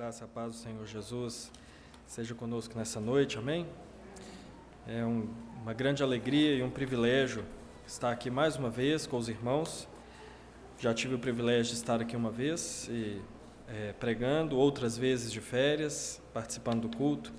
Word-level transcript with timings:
graça 0.00 0.24
a 0.24 0.28
paz 0.28 0.52
do 0.52 0.58
Senhor 0.58 0.86
Jesus 0.86 1.52
seja 2.06 2.34
conosco 2.34 2.74
nessa 2.74 2.98
noite, 2.98 3.36
amém? 3.36 3.66
É 4.88 5.04
um, 5.04 5.28
uma 5.60 5.74
grande 5.74 6.02
alegria 6.02 6.54
e 6.54 6.62
um 6.62 6.70
privilégio 6.70 7.44
estar 7.86 8.10
aqui 8.10 8.30
mais 8.30 8.56
uma 8.56 8.70
vez 8.70 9.06
com 9.06 9.18
os 9.18 9.28
irmãos. 9.28 9.86
Já 10.78 10.94
tive 10.94 11.16
o 11.16 11.18
privilégio 11.18 11.74
de 11.74 11.78
estar 11.78 12.00
aqui 12.00 12.16
uma 12.16 12.30
vez 12.30 12.88
e 12.90 13.20
é, 13.68 13.92
pregando, 13.92 14.56
outras 14.56 14.96
vezes 14.96 15.30
de 15.30 15.38
férias, 15.38 16.18
participando 16.32 16.88
do 16.88 16.96
culto. 16.96 17.30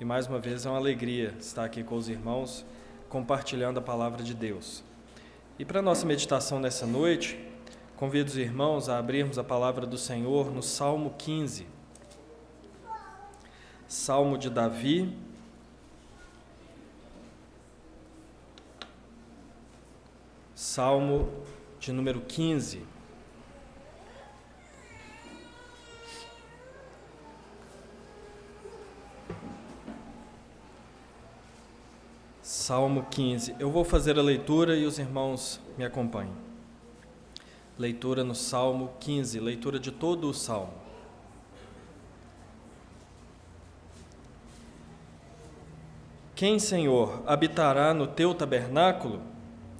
E 0.00 0.04
mais 0.04 0.26
uma 0.26 0.38
vez 0.38 0.64
é 0.64 0.70
uma 0.70 0.78
alegria 0.78 1.34
estar 1.38 1.66
aqui 1.66 1.84
com 1.84 1.96
os 1.96 2.08
irmãos, 2.08 2.64
compartilhando 3.10 3.76
a 3.76 3.82
palavra 3.82 4.22
de 4.22 4.32
Deus. 4.32 4.82
E 5.58 5.66
para 5.66 5.80
a 5.80 5.82
nossa 5.82 6.06
meditação 6.06 6.58
nessa 6.58 6.86
noite, 6.86 7.38
convido 7.94 8.30
os 8.30 8.38
irmãos 8.38 8.88
a 8.88 8.98
abrirmos 8.98 9.38
a 9.38 9.44
palavra 9.44 9.84
do 9.84 9.98
Senhor 9.98 10.50
no 10.50 10.62
Salmo 10.62 11.14
15. 11.18 11.78
Salmo 13.90 14.38
de 14.38 14.48
Davi. 14.48 15.12
Salmo 20.54 21.28
de 21.80 21.90
número 21.90 22.20
15. 22.20 22.84
Salmo 32.40 33.08
15. 33.10 33.56
Eu 33.58 33.72
vou 33.72 33.84
fazer 33.84 34.16
a 34.16 34.22
leitura 34.22 34.76
e 34.76 34.86
os 34.86 35.00
irmãos 35.00 35.60
me 35.76 35.84
acompanhem. 35.84 36.32
Leitura 37.76 38.22
no 38.22 38.36
Salmo 38.36 38.92
15, 39.00 39.40
leitura 39.40 39.80
de 39.80 39.90
todo 39.90 40.28
o 40.28 40.32
Salmo. 40.32 40.89
Quem, 46.40 46.58
Senhor, 46.58 47.22
habitará 47.26 47.92
no 47.92 48.06
teu 48.06 48.32
tabernáculo? 48.32 49.20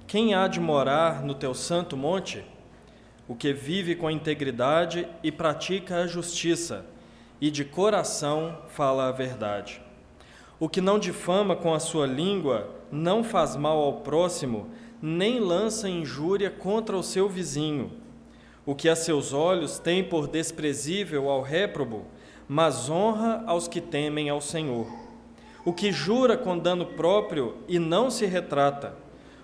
Quem 0.05 0.35
há 0.35 0.47
de 0.47 0.59
morar 0.59 1.23
no 1.23 1.33
teu 1.33 1.55
santo 1.55 1.97
monte? 1.97 2.45
O 3.27 3.33
que 3.33 3.51
vive 3.51 3.95
com 3.95 4.11
integridade 4.11 5.07
e 5.23 5.31
pratica 5.31 5.95
a 5.95 6.05
justiça, 6.05 6.85
e 7.41 7.49
de 7.49 7.65
coração 7.65 8.59
fala 8.67 9.07
a 9.07 9.11
verdade. 9.11 9.81
O 10.59 10.69
que 10.69 10.79
não 10.79 10.99
difama 10.99 11.55
com 11.55 11.73
a 11.73 11.79
sua 11.79 12.05
língua, 12.05 12.69
não 12.91 13.23
faz 13.23 13.55
mal 13.55 13.79
ao 13.79 13.93
próximo, 14.01 14.69
nem 15.01 15.39
lança 15.39 15.89
injúria 15.89 16.51
contra 16.51 16.95
o 16.95 17.01
seu 17.01 17.27
vizinho. 17.27 17.91
O 18.67 18.75
que 18.75 18.87
a 18.87 18.95
seus 18.95 19.33
olhos 19.33 19.79
tem 19.79 20.03
por 20.03 20.27
desprezível 20.27 21.27
ao 21.27 21.41
réprobo, 21.41 22.05
mas 22.47 22.87
honra 22.87 23.43
aos 23.47 23.67
que 23.67 23.81
temem 23.81 24.29
ao 24.29 24.39
Senhor 24.39 25.00
o 25.63 25.71
que 25.71 25.91
jura 25.91 26.37
com 26.37 26.57
dano 26.57 26.85
próprio 26.85 27.57
e 27.67 27.77
não 27.77 28.09
se 28.09 28.25
retrata, 28.25 28.95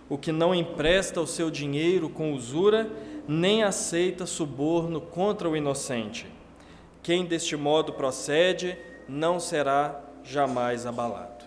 o 0.10 0.18
que 0.18 0.32
não 0.32 0.56
empresta 0.56 1.22
o 1.22 1.28
seu 1.28 1.52
dinheiro 1.52 2.10
com 2.10 2.34
usura, 2.34 2.90
nem 3.28 3.64
aceita 3.64 4.26
suborno 4.26 5.02
contra 5.02 5.50
o 5.50 5.56
inocente. 5.56 6.26
Quem 7.04 7.26
deste 7.26 7.56
modo 7.56 7.94
procede 7.94 8.78
não 9.08 9.40
será 9.40 10.02
jamais 10.24 10.86
abalado. 10.86 11.46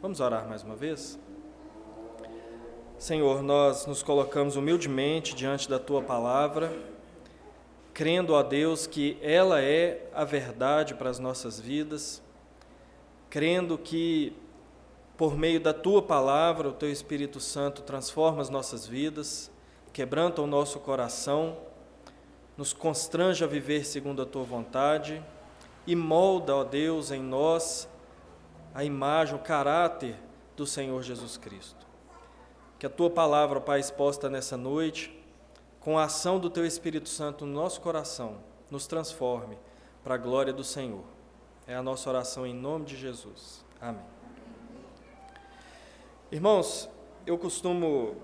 Vamos 0.00 0.20
orar 0.20 0.48
mais 0.48 0.62
uma 0.62 0.76
vez? 0.76 1.18
Senhor, 2.98 3.42
nós 3.42 3.86
nos 3.86 4.02
colocamos 4.02 4.56
humildemente 4.56 5.34
diante 5.34 5.68
da 5.68 5.78
tua 5.78 6.00
palavra, 6.00 6.72
crendo 7.92 8.34
a 8.36 8.42
Deus 8.42 8.86
que 8.86 9.18
ela 9.20 9.60
é 9.60 10.08
a 10.14 10.24
verdade 10.24 10.94
para 10.94 11.10
as 11.10 11.18
nossas 11.18 11.58
vidas 11.60 12.22
crendo 13.28 13.76
que 13.76 14.36
por 15.16 15.36
meio 15.36 15.58
da 15.58 15.72
tua 15.72 16.02
palavra, 16.02 16.68
o 16.68 16.72
teu 16.72 16.90
Espírito 16.90 17.40
Santo 17.40 17.82
transforma 17.82 18.42
as 18.42 18.50
nossas 18.50 18.86
vidas, 18.86 19.50
quebranta 19.92 20.42
o 20.42 20.46
nosso 20.46 20.78
coração, 20.80 21.56
nos 22.56 22.72
constrange 22.72 23.42
a 23.42 23.46
viver 23.46 23.84
segundo 23.84 24.20
a 24.20 24.26
tua 24.26 24.44
vontade 24.44 25.22
e 25.86 25.96
molda, 25.96 26.54
ó 26.54 26.64
Deus, 26.64 27.10
em 27.10 27.22
nós 27.22 27.88
a 28.74 28.84
imagem, 28.84 29.34
o 29.34 29.38
caráter 29.38 30.16
do 30.54 30.66
Senhor 30.66 31.02
Jesus 31.02 31.38
Cristo. 31.38 31.86
Que 32.78 32.84
a 32.84 32.90
tua 32.90 33.08
palavra, 33.08 33.58
Pai, 33.58 33.80
exposta 33.80 34.28
nessa 34.28 34.56
noite, 34.56 35.18
com 35.80 35.98
a 35.98 36.04
ação 36.04 36.38
do 36.38 36.50
teu 36.50 36.66
Espírito 36.66 37.08
Santo 37.08 37.46
no 37.46 37.54
nosso 37.54 37.80
coração, 37.80 38.36
nos 38.70 38.86
transforme 38.86 39.56
para 40.04 40.16
a 40.16 40.18
glória 40.18 40.52
do 40.52 40.62
Senhor. 40.62 41.15
É 41.68 41.74
a 41.74 41.82
nossa 41.82 42.08
oração 42.08 42.46
em 42.46 42.54
nome 42.54 42.84
de 42.84 42.96
Jesus. 42.96 43.64
Amém. 43.80 44.04
Irmãos, 46.30 46.88
eu 47.26 47.36
costumo 47.36 48.14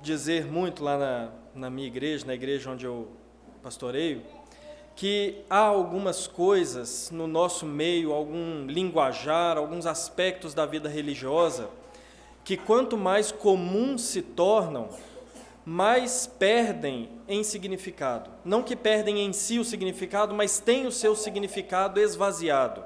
dizer 0.00 0.46
muito 0.46 0.82
lá 0.82 0.96
na, 0.96 1.30
na 1.54 1.68
minha 1.68 1.86
igreja, 1.86 2.24
na 2.24 2.32
igreja 2.32 2.70
onde 2.70 2.86
eu 2.86 3.08
pastoreio, 3.62 4.22
que 4.94 5.44
há 5.50 5.58
algumas 5.58 6.26
coisas 6.26 7.10
no 7.10 7.26
nosso 7.26 7.66
meio, 7.66 8.14
algum 8.14 8.64
linguajar, 8.64 9.58
alguns 9.58 9.84
aspectos 9.84 10.54
da 10.54 10.64
vida 10.64 10.88
religiosa, 10.88 11.68
que 12.44 12.56
quanto 12.56 12.96
mais 12.96 13.30
comuns 13.30 14.00
se 14.00 14.22
tornam, 14.22 14.88
mais 15.66 16.28
perdem 16.28 17.10
em 17.26 17.42
significado. 17.42 18.30
Não 18.44 18.62
que 18.62 18.76
perdem 18.76 19.26
em 19.26 19.32
si 19.32 19.58
o 19.58 19.64
significado, 19.64 20.32
mas 20.32 20.60
têm 20.60 20.86
o 20.86 20.92
seu 20.92 21.16
significado 21.16 21.98
esvaziado. 21.98 22.84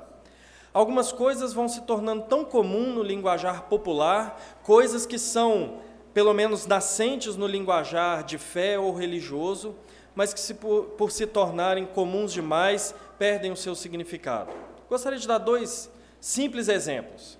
Algumas 0.72 1.12
coisas 1.12 1.52
vão 1.52 1.68
se 1.68 1.82
tornando 1.82 2.22
tão 2.22 2.42
comum 2.42 2.94
no 2.94 3.02
linguajar 3.02 3.64
popular, 3.64 4.40
coisas 4.62 5.04
que 5.04 5.18
são, 5.18 5.80
pelo 6.14 6.32
menos, 6.32 6.66
nascentes 6.66 7.36
no 7.36 7.46
linguajar 7.46 8.24
de 8.24 8.38
fé 8.38 8.78
ou 8.78 8.94
religioso, 8.94 9.76
mas 10.14 10.32
que, 10.32 10.40
se, 10.40 10.54
por, 10.54 10.84
por 10.96 11.10
se 11.10 11.26
tornarem 11.26 11.84
comuns 11.84 12.32
demais, 12.32 12.94
perdem 13.18 13.52
o 13.52 13.56
seu 13.56 13.74
significado. 13.74 14.52
Gostaria 14.88 15.18
de 15.18 15.28
dar 15.28 15.38
dois 15.38 15.90
simples 16.18 16.66
exemplos. 16.68 17.38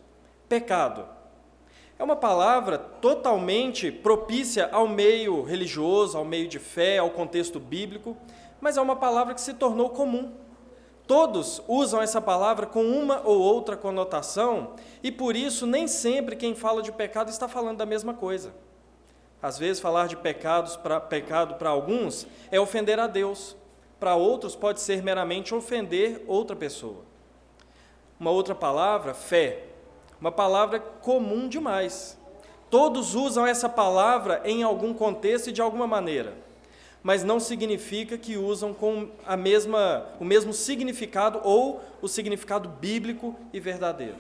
Pecado. 0.51 1.20
É 2.01 2.03
uma 2.03 2.17
palavra 2.17 2.79
totalmente 2.79 3.93
propícia 3.93 4.71
ao 4.73 4.89
meio 4.89 5.43
religioso, 5.43 6.17
ao 6.17 6.25
meio 6.25 6.49
de 6.49 6.59
fé, 6.59 6.97
ao 6.97 7.11
contexto 7.11 7.61
bíblico, 7.61 8.17
mas 8.59 8.79
é 8.79 8.81
uma 8.81 8.97
palavra 8.97 9.35
que 9.35 9.41
se 9.43 9.53
tornou 9.53 9.91
comum. 9.91 10.33
Todos 11.07 11.63
usam 11.69 12.01
essa 12.01 12.19
palavra 12.19 12.65
com 12.65 12.83
uma 12.83 13.21
ou 13.23 13.39
outra 13.39 13.77
conotação, 13.77 14.77
e 15.03 15.13
por 15.13 15.37
isso 15.37 15.67
nem 15.67 15.87
sempre 15.87 16.37
quem 16.37 16.55
fala 16.55 16.81
de 16.81 16.91
pecado 16.91 17.29
está 17.29 17.47
falando 17.47 17.77
da 17.77 17.85
mesma 17.85 18.15
coisa. 18.15 18.55
Às 19.43 19.59
vezes, 19.59 19.79
falar 19.79 20.09
de 20.09 20.17
pecados 20.17 20.77
pra, 20.77 20.99
pecado 21.01 21.57
para 21.57 21.69
alguns 21.69 22.27
é 22.51 22.59
ofender 22.59 22.99
a 22.99 23.07
Deus, 23.07 23.55
para 23.99 24.15
outros 24.15 24.57
pode 24.57 24.81
ser 24.81 25.03
meramente 25.03 25.55
ofender 25.55 26.25
outra 26.27 26.57
pessoa. 26.57 27.05
Uma 28.19 28.31
outra 28.31 28.55
palavra, 28.55 29.13
fé, 29.13 29.65
uma 30.21 30.31
palavra 30.31 30.79
comum 30.79 31.49
demais. 31.49 32.19
Todos 32.69 33.15
usam 33.15 33.47
essa 33.47 33.69
palavra 33.69 34.43
em 34.45 34.63
algum 34.63 34.95
contexto 34.95 35.49
e 35.49 35.53
de 35.53 35.61
alguma 35.61 35.87
maneira, 35.87 36.35
mas 37.03 37.25
não 37.25 37.41
significa 37.41 38.17
que 38.19 38.37
usam 38.37 38.73
com 38.73 39.09
a 39.27 39.37
mesma, 39.37 40.07
o 40.21 40.25
mesmo 40.25 40.53
significado 40.53 41.41
ou 41.43 41.81
o 42.01 42.07
significado 42.07 42.69
bíblico 42.69 43.35
e 43.53 43.59
verdadeiro. 43.59 44.17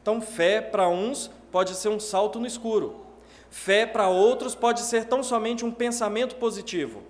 Então, 0.00 0.20
fé 0.20 0.60
para 0.60 0.88
uns 0.88 1.30
pode 1.52 1.76
ser 1.76 1.90
um 1.90 2.00
salto 2.00 2.40
no 2.40 2.46
escuro. 2.46 3.06
Fé 3.50 3.86
para 3.86 4.08
outros 4.08 4.54
pode 4.54 4.80
ser 4.80 5.04
tão 5.04 5.22
somente 5.22 5.64
um 5.64 5.70
pensamento 5.70 6.36
positivo, 6.36 7.02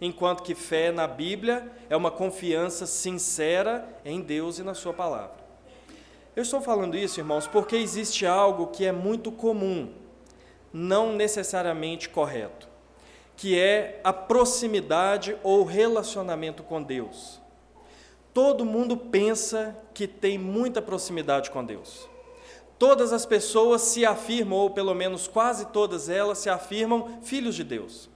enquanto 0.00 0.42
que 0.42 0.54
fé 0.54 0.92
na 0.92 1.08
Bíblia 1.08 1.72
é 1.88 1.96
uma 1.96 2.10
confiança 2.10 2.86
sincera 2.86 3.88
em 4.04 4.20
Deus 4.20 4.58
e 4.58 4.62
na 4.62 4.74
Sua 4.74 4.92
palavra. 4.92 5.37
Eu 6.38 6.42
estou 6.42 6.60
falando 6.60 6.96
isso, 6.96 7.18
irmãos, 7.18 7.48
porque 7.48 7.74
existe 7.74 8.24
algo 8.24 8.68
que 8.68 8.86
é 8.86 8.92
muito 8.92 9.32
comum, 9.32 9.92
não 10.72 11.12
necessariamente 11.12 12.08
correto, 12.08 12.68
que 13.36 13.58
é 13.58 14.00
a 14.04 14.12
proximidade 14.12 15.36
ou 15.42 15.64
relacionamento 15.64 16.62
com 16.62 16.80
Deus. 16.80 17.40
Todo 18.32 18.64
mundo 18.64 18.96
pensa 18.96 19.76
que 19.92 20.06
tem 20.06 20.38
muita 20.38 20.80
proximidade 20.80 21.50
com 21.50 21.64
Deus. 21.64 22.08
Todas 22.78 23.12
as 23.12 23.26
pessoas 23.26 23.82
se 23.82 24.06
afirmam, 24.06 24.60
ou 24.60 24.70
pelo 24.70 24.94
menos 24.94 25.26
quase 25.26 25.66
todas 25.66 26.08
elas 26.08 26.38
se 26.38 26.48
afirmam 26.48 27.20
filhos 27.20 27.56
de 27.56 27.64
Deus. 27.64 28.08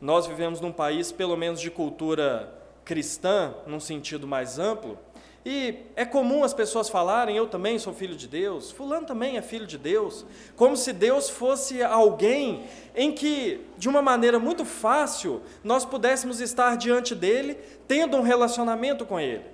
Nós 0.00 0.26
vivemos 0.26 0.62
num 0.62 0.72
país, 0.72 1.12
pelo 1.12 1.36
menos 1.36 1.60
de 1.60 1.70
cultura 1.70 2.58
cristã, 2.86 3.52
num 3.66 3.80
sentido 3.80 4.26
mais 4.26 4.58
amplo, 4.58 4.98
e 5.44 5.76
é 5.94 6.06
comum 6.06 6.42
as 6.42 6.54
pessoas 6.54 6.88
falarem: 6.88 7.36
eu 7.36 7.46
também 7.46 7.78
sou 7.78 7.92
filho 7.92 8.16
de 8.16 8.26
Deus, 8.26 8.70
Fulano 8.70 9.06
também 9.06 9.36
é 9.36 9.42
filho 9.42 9.66
de 9.66 9.76
Deus, 9.76 10.24
como 10.56 10.76
se 10.76 10.92
Deus 10.92 11.28
fosse 11.28 11.82
alguém 11.82 12.64
em 12.94 13.12
que, 13.12 13.60
de 13.76 13.88
uma 13.88 14.00
maneira 14.00 14.38
muito 14.38 14.64
fácil, 14.64 15.42
nós 15.62 15.84
pudéssemos 15.84 16.40
estar 16.40 16.76
diante 16.76 17.14
dele, 17.14 17.58
tendo 17.86 18.16
um 18.16 18.22
relacionamento 18.22 19.04
com 19.04 19.20
ele. 19.20 19.44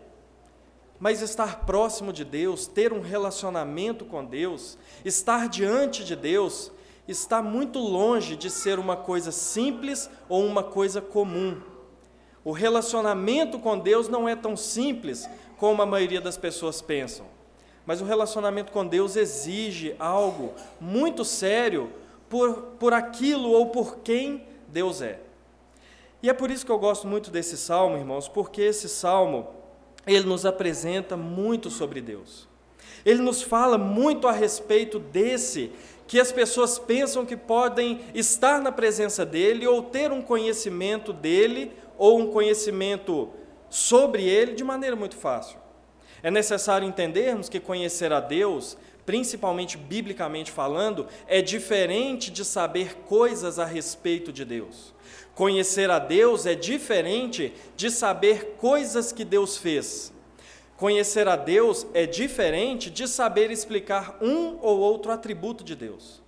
Mas 0.98 1.22
estar 1.22 1.64
próximo 1.64 2.12
de 2.12 2.24
Deus, 2.24 2.66
ter 2.66 2.92
um 2.92 3.00
relacionamento 3.00 4.04
com 4.04 4.24
Deus, 4.24 4.78
estar 5.04 5.48
diante 5.48 6.04
de 6.04 6.14
Deus, 6.14 6.70
está 7.08 7.42
muito 7.42 7.78
longe 7.78 8.36
de 8.36 8.50
ser 8.50 8.78
uma 8.78 8.96
coisa 8.96 9.32
simples 9.32 10.08
ou 10.28 10.44
uma 10.44 10.62
coisa 10.62 11.00
comum. 11.00 11.60
O 12.44 12.52
relacionamento 12.52 13.58
com 13.58 13.78
Deus 13.78 14.08
não 14.08 14.28
é 14.28 14.34
tão 14.34 14.56
simples 14.56 15.28
como 15.60 15.82
a 15.82 15.86
maioria 15.86 16.22
das 16.22 16.38
pessoas 16.38 16.80
pensam. 16.80 17.26
Mas 17.84 18.00
o 18.00 18.04
relacionamento 18.06 18.72
com 18.72 18.86
Deus 18.86 19.14
exige 19.14 19.94
algo 19.98 20.54
muito 20.80 21.22
sério 21.22 21.90
por, 22.30 22.54
por 22.78 22.94
aquilo 22.94 23.50
ou 23.50 23.66
por 23.66 23.98
quem 23.98 24.46
Deus 24.68 25.02
é. 25.02 25.20
E 26.22 26.30
é 26.30 26.32
por 26.32 26.50
isso 26.50 26.64
que 26.64 26.72
eu 26.72 26.78
gosto 26.78 27.06
muito 27.06 27.30
desse 27.30 27.58
salmo, 27.58 27.98
irmãos, 27.98 28.26
porque 28.26 28.62
esse 28.62 28.88
salmo 28.88 29.48
ele 30.06 30.24
nos 30.24 30.46
apresenta 30.46 31.14
muito 31.14 31.68
sobre 31.68 32.00
Deus. 32.00 32.48
Ele 33.04 33.20
nos 33.20 33.42
fala 33.42 33.76
muito 33.76 34.26
a 34.26 34.32
respeito 34.32 34.98
desse 34.98 35.72
que 36.06 36.18
as 36.18 36.32
pessoas 36.32 36.78
pensam 36.78 37.26
que 37.26 37.36
podem 37.36 38.00
estar 38.14 38.62
na 38.62 38.72
presença 38.72 39.26
dele 39.26 39.66
ou 39.66 39.82
ter 39.82 40.10
um 40.10 40.22
conhecimento 40.22 41.12
dele 41.12 41.70
ou 41.98 42.18
um 42.18 42.28
conhecimento 42.28 43.28
sobre 43.70 44.24
ele 44.24 44.52
de 44.52 44.64
maneira 44.64 44.96
muito 44.96 45.16
fácil. 45.16 45.58
É 46.22 46.30
necessário 46.30 46.86
entendermos 46.86 47.48
que 47.48 47.58
conhecer 47.58 48.12
a 48.12 48.20
Deus, 48.20 48.76
principalmente 49.06 49.78
biblicamente 49.78 50.50
falando, 50.50 51.06
é 51.26 51.40
diferente 51.40 52.30
de 52.30 52.44
saber 52.44 52.96
coisas 53.06 53.58
a 53.58 53.64
respeito 53.64 54.32
de 54.32 54.44
Deus. 54.44 54.94
Conhecer 55.34 55.88
a 55.90 55.98
Deus 55.98 56.44
é 56.44 56.54
diferente 56.54 57.54
de 57.74 57.90
saber 57.90 58.56
coisas 58.58 59.12
que 59.12 59.24
Deus 59.24 59.56
fez. 59.56 60.12
Conhecer 60.76 61.28
a 61.28 61.36
Deus 61.36 61.86
é 61.94 62.06
diferente 62.06 62.90
de 62.90 63.06
saber 63.06 63.50
explicar 63.50 64.18
um 64.20 64.58
ou 64.60 64.78
outro 64.78 65.12
atributo 65.12 65.62
de 65.62 65.76
Deus. 65.76 66.22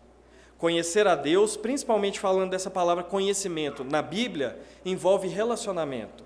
Conhecer 0.59 1.07
a 1.07 1.15
Deus, 1.15 1.57
principalmente 1.57 2.21
falando 2.21 2.51
dessa 2.51 2.71
palavra 2.71 3.03
conhecimento, 3.03 3.83
na 3.83 4.01
Bíblia, 4.01 4.59
envolve 4.85 5.27
relacionamento, 5.27 6.25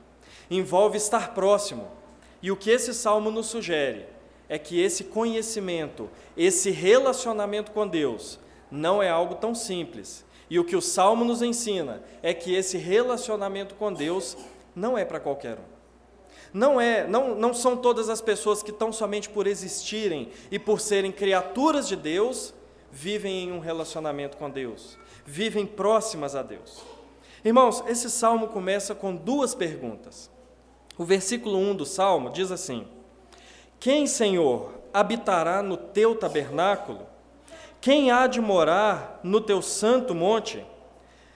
envolve 0.51 0.97
estar 0.97 1.35
próximo. 1.35 1.89
E 2.43 2.51
o 2.51 2.57
que 2.57 2.71
esse 2.71 2.95
salmo 2.95 3.31
nos 3.31 3.47
sugere 3.47 4.07
é 4.49 4.59
que 4.59 4.81
esse 4.81 5.05
conhecimento, 5.05 6.09
esse 6.37 6.71
relacionamento 6.71 7.73
com 7.73 7.87
Deus, 7.87 8.39
não 8.71 9.03
é 9.03 9.09
algo 9.09 9.37
tão 9.37 9.55
simples. 9.55 10.25
E 10.49 10.59
o 10.59 10.65
que 10.65 10.77
o 10.77 10.83
salmo 10.83 11.25
nos 11.25 11.43
ensina 11.43 12.03
é 12.23 12.33
que 12.33 12.55
esse 12.55 12.77
relacionamento 12.77 13.75
com 13.75 13.93
Deus 13.93 14.37
não 14.75 14.97
é 14.97 15.05
para 15.05 15.19
qualquer 15.19 15.59
um. 15.59 15.77
Não 16.53 16.81
é, 16.81 17.07
não, 17.07 17.35
não 17.35 17.53
são 17.53 17.77
todas 17.77 18.09
as 18.09 18.21
pessoas 18.21 18.63
que 18.63 18.73
tão 18.73 18.93
somente 18.93 19.29
por 19.29 19.47
existirem 19.47 20.31
e 20.51 20.59
por 20.59 20.81
serem 20.81 21.11
criaturas 21.11 21.89
de 21.89 21.97
Deus 21.97 22.55
vivem 22.91 23.45
em 23.45 23.53
um 23.53 23.59
relacionamento 23.59 24.37
com 24.37 24.49
Deus, 24.49 24.97
vivem 25.25 25.67
próximas 25.67 26.35
a 26.35 26.43
Deus. 26.43 26.83
Irmãos, 27.45 27.83
esse 27.87 28.09
salmo 28.09 28.49
começa 28.49 28.95
com 28.95 29.15
duas 29.15 29.55
perguntas. 29.55 30.31
O 30.99 31.05
versículo 31.05 31.59
1 31.59 31.77
do 31.77 31.85
salmo 31.85 32.31
diz 32.31 32.51
assim: 32.51 32.87
Quem, 33.79 34.07
Senhor, 34.07 34.73
habitará 34.93 35.63
no 35.63 35.77
teu 35.77 36.15
tabernáculo? 36.15 37.07
Quem 37.81 38.11
há 38.11 38.27
de 38.27 38.41
morar 38.41 39.21
no 39.23 39.41
teu 39.41 39.61
santo 39.61 40.15
monte? 40.15 40.65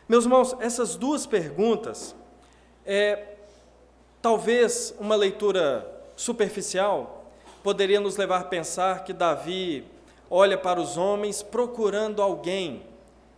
Meus 0.09 0.25
irmãos, 0.25 0.57
essas 0.59 0.97
duas 0.97 1.27
perguntas, 1.27 2.17
é, 2.85 3.37
talvez 4.21 4.95
uma 4.99 5.15
leitura 5.15 5.89
superficial, 6.17 7.31
poderia 7.63 8.01
nos 8.01 8.17
levar 8.17 8.41
a 8.41 8.45
pensar 8.45 9.05
que 9.05 9.13
Davi 9.13 9.85
olha 10.29 10.57
para 10.57 10.81
os 10.81 10.97
homens 10.97 11.43
procurando 11.43 12.23
alguém 12.23 12.83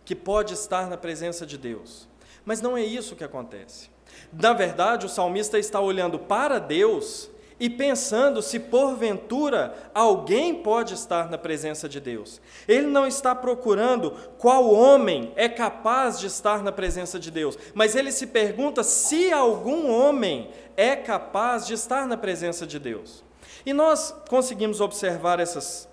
que 0.05 0.15
pode 0.15 0.53
estar 0.53 0.89
na 0.89 0.97
presença 0.97 1.45
de 1.45 1.57
Deus. 1.57 2.07
Mas 2.45 2.61
não 2.61 2.75
é 2.75 2.83
isso 2.83 3.15
que 3.15 3.23
acontece. 3.23 3.92
Na 4.39 4.53
verdade, 4.53 5.05
o 5.05 5.09
salmista 5.09 5.59
está 5.59 5.79
olhando 5.79 6.17
para 6.17 6.59
Deus 6.59 7.29
e 7.59 7.69
pensando 7.69 8.41
se 8.41 8.59
porventura 8.59 9.73
alguém 9.93 10.55
pode 10.55 10.95
estar 10.95 11.29
na 11.29 11.37
presença 11.37 11.87
de 11.87 11.99
Deus. 11.99 12.41
Ele 12.67 12.87
não 12.87 13.05
está 13.05 13.35
procurando 13.35 14.11
qual 14.37 14.73
homem 14.73 15.31
é 15.35 15.47
capaz 15.47 16.19
de 16.19 16.27
estar 16.27 16.63
na 16.63 16.71
presença 16.71 17.19
de 17.19 17.29
Deus, 17.29 17.57
mas 17.73 17.95
ele 17.95 18.11
se 18.11 18.27
pergunta 18.27 18.83
se 18.83 19.31
algum 19.31 19.91
homem 19.91 20.49
é 20.75 20.95
capaz 20.95 21.67
de 21.67 21.75
estar 21.75 22.07
na 22.07 22.17
presença 22.17 22.65
de 22.65 22.79
Deus. 22.79 23.23
E 23.65 23.71
nós 23.71 24.13
conseguimos 24.27 24.81
observar 24.81 25.39
essas 25.39 25.87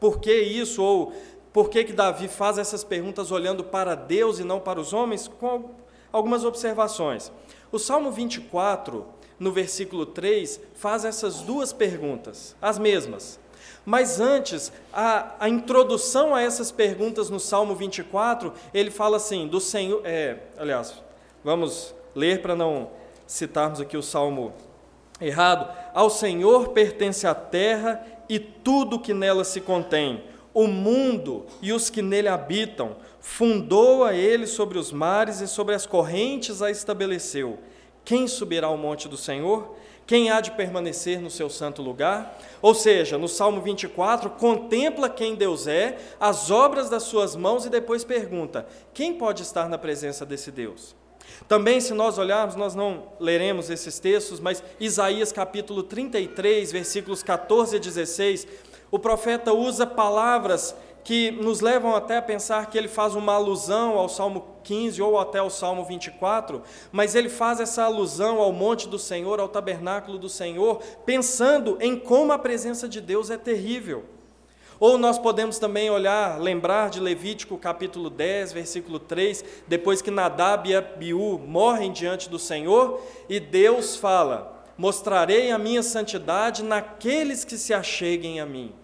por 0.00 0.18
que 0.18 0.34
isso 0.34 0.82
ou 0.82 1.12
por 1.52 1.68
que 1.68 1.84
que 1.84 1.92
Davi 1.92 2.26
faz 2.26 2.58
essas 2.58 2.82
perguntas 2.82 3.30
olhando 3.30 3.62
para 3.62 3.94
Deus 3.94 4.40
e 4.40 4.44
não 4.44 4.58
para 4.58 4.80
os 4.80 4.92
homens 4.92 5.28
com 5.28 5.70
algumas 6.10 6.44
observações. 6.44 7.30
O 7.72 7.78
Salmo 7.78 8.12
24, 8.12 9.06
no 9.38 9.50
versículo 9.50 10.04
3, 10.04 10.60
faz 10.74 11.06
essas 11.06 11.40
duas 11.40 11.72
perguntas, 11.72 12.54
as 12.60 12.78
mesmas. 12.78 13.40
Mas 13.84 14.20
antes, 14.20 14.70
a, 14.92 15.34
a 15.40 15.48
introdução 15.48 16.34
a 16.34 16.42
essas 16.42 16.70
perguntas 16.70 17.30
no 17.30 17.40
Salmo 17.40 17.74
24, 17.74 18.52
ele 18.72 18.90
fala 18.90 19.16
assim: 19.16 19.48
do 19.48 19.58
Senhor. 19.58 20.02
É, 20.04 20.38
aliás, 20.56 21.02
vamos 21.42 21.94
ler 22.14 22.42
para 22.42 22.54
não 22.54 22.90
citarmos 23.26 23.80
aqui 23.80 23.96
o 23.96 24.02
Salmo 24.02 24.52
errado. 25.20 25.74
Ao 25.94 26.10
Senhor 26.10 26.68
pertence 26.68 27.26
a 27.26 27.34
terra 27.34 28.04
e 28.28 28.38
tudo 28.38 29.00
que 29.00 29.14
nela 29.14 29.44
se 29.44 29.60
contém, 29.60 30.22
o 30.54 30.66
mundo 30.66 31.46
e 31.60 31.72
os 31.72 31.88
que 31.88 32.02
nele 32.02 32.28
habitam 32.28 32.96
fundou 33.20 34.04
a 34.04 34.14
ele 34.14 34.46
sobre 34.46 34.78
os 34.78 34.92
mares 34.92 35.40
e 35.40 35.48
sobre 35.48 35.74
as 35.74 35.86
correntes 35.86 36.60
a 36.60 36.70
estabeleceu. 36.70 37.58
Quem 38.04 38.26
subirá 38.26 38.66
ao 38.66 38.76
monte 38.76 39.08
do 39.08 39.16
Senhor? 39.16 39.76
Quem 40.06 40.30
há 40.30 40.40
de 40.40 40.50
permanecer 40.50 41.20
no 41.20 41.30
seu 41.30 41.48
santo 41.48 41.80
lugar? 41.80 42.38
Ou 42.60 42.74
seja, 42.74 43.16
no 43.16 43.28
Salmo 43.28 43.60
24, 43.60 44.30
contempla 44.30 45.08
quem 45.08 45.34
Deus 45.34 45.66
é, 45.66 45.96
as 46.18 46.50
obras 46.50 46.90
das 46.90 47.04
suas 47.04 47.36
mãos 47.36 47.64
e 47.64 47.70
depois 47.70 48.02
pergunta: 48.02 48.66
quem 48.92 49.14
pode 49.14 49.42
estar 49.42 49.68
na 49.68 49.78
presença 49.78 50.26
desse 50.26 50.50
Deus? 50.50 50.96
Também, 51.48 51.80
se 51.80 51.94
nós 51.94 52.18
olharmos, 52.18 52.56
nós 52.56 52.74
não 52.74 53.12
leremos 53.18 53.70
esses 53.70 53.98
textos, 53.98 54.40
mas 54.40 54.62
Isaías 54.78 55.32
capítulo 55.32 55.82
33, 55.82 56.72
versículos 56.72 57.22
14 57.22 57.76
a 57.76 57.78
16, 57.78 58.46
o 58.92 58.98
profeta 58.98 59.54
usa 59.54 59.86
palavras 59.86 60.76
que 61.02 61.30
nos 61.30 61.62
levam 61.62 61.96
até 61.96 62.18
a 62.18 62.22
pensar 62.22 62.66
que 62.66 62.76
ele 62.76 62.88
faz 62.88 63.14
uma 63.14 63.32
alusão 63.32 63.98
ao 63.98 64.06
Salmo 64.06 64.58
15 64.62 65.00
ou 65.00 65.18
até 65.18 65.38
ao 65.38 65.48
Salmo 65.48 65.82
24, 65.82 66.62
mas 66.92 67.14
ele 67.14 67.30
faz 67.30 67.58
essa 67.58 67.84
alusão 67.84 68.38
ao 68.38 68.52
monte 68.52 68.86
do 68.86 68.98
Senhor, 68.98 69.40
ao 69.40 69.48
tabernáculo 69.48 70.18
do 70.18 70.28
Senhor, 70.28 70.80
pensando 71.06 71.78
em 71.80 71.98
como 71.98 72.32
a 72.32 72.38
presença 72.38 72.86
de 72.86 73.00
Deus 73.00 73.30
é 73.30 73.38
terrível. 73.38 74.04
Ou 74.78 74.98
nós 74.98 75.18
podemos 75.18 75.58
também 75.58 75.90
olhar, 75.90 76.38
lembrar 76.38 76.90
de 76.90 77.00
Levítico 77.00 77.56
capítulo 77.56 78.10
10, 78.10 78.52
versículo 78.52 78.98
3, 78.98 79.42
depois 79.66 80.02
que 80.02 80.10
Nadab 80.10 80.68
e 80.68 80.76
Abiú 80.76 81.38
morrem 81.38 81.90
diante 81.90 82.28
do 82.28 82.38
Senhor, 82.38 83.00
e 83.26 83.40
Deus 83.40 83.96
fala: 83.96 84.64
Mostrarei 84.76 85.50
a 85.50 85.58
minha 85.58 85.82
santidade 85.82 86.62
naqueles 86.62 87.42
que 87.42 87.56
se 87.56 87.72
acheguem 87.72 88.38
a 88.38 88.44
mim. 88.44 88.81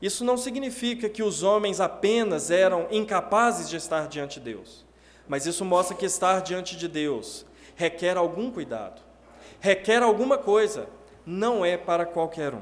Isso 0.00 0.24
não 0.24 0.36
significa 0.36 1.08
que 1.08 1.22
os 1.22 1.42
homens 1.42 1.80
apenas 1.80 2.50
eram 2.50 2.86
incapazes 2.90 3.68
de 3.68 3.76
estar 3.76 4.08
diante 4.08 4.38
de 4.38 4.52
Deus, 4.52 4.84
mas 5.26 5.46
isso 5.46 5.64
mostra 5.64 5.96
que 5.96 6.04
estar 6.04 6.40
diante 6.42 6.76
de 6.76 6.86
Deus 6.86 7.46
requer 7.74 8.16
algum 8.16 8.50
cuidado, 8.50 9.00
requer 9.60 10.02
alguma 10.02 10.38
coisa, 10.38 10.88
não 11.24 11.64
é 11.64 11.76
para 11.76 12.06
qualquer 12.06 12.54
um. 12.54 12.60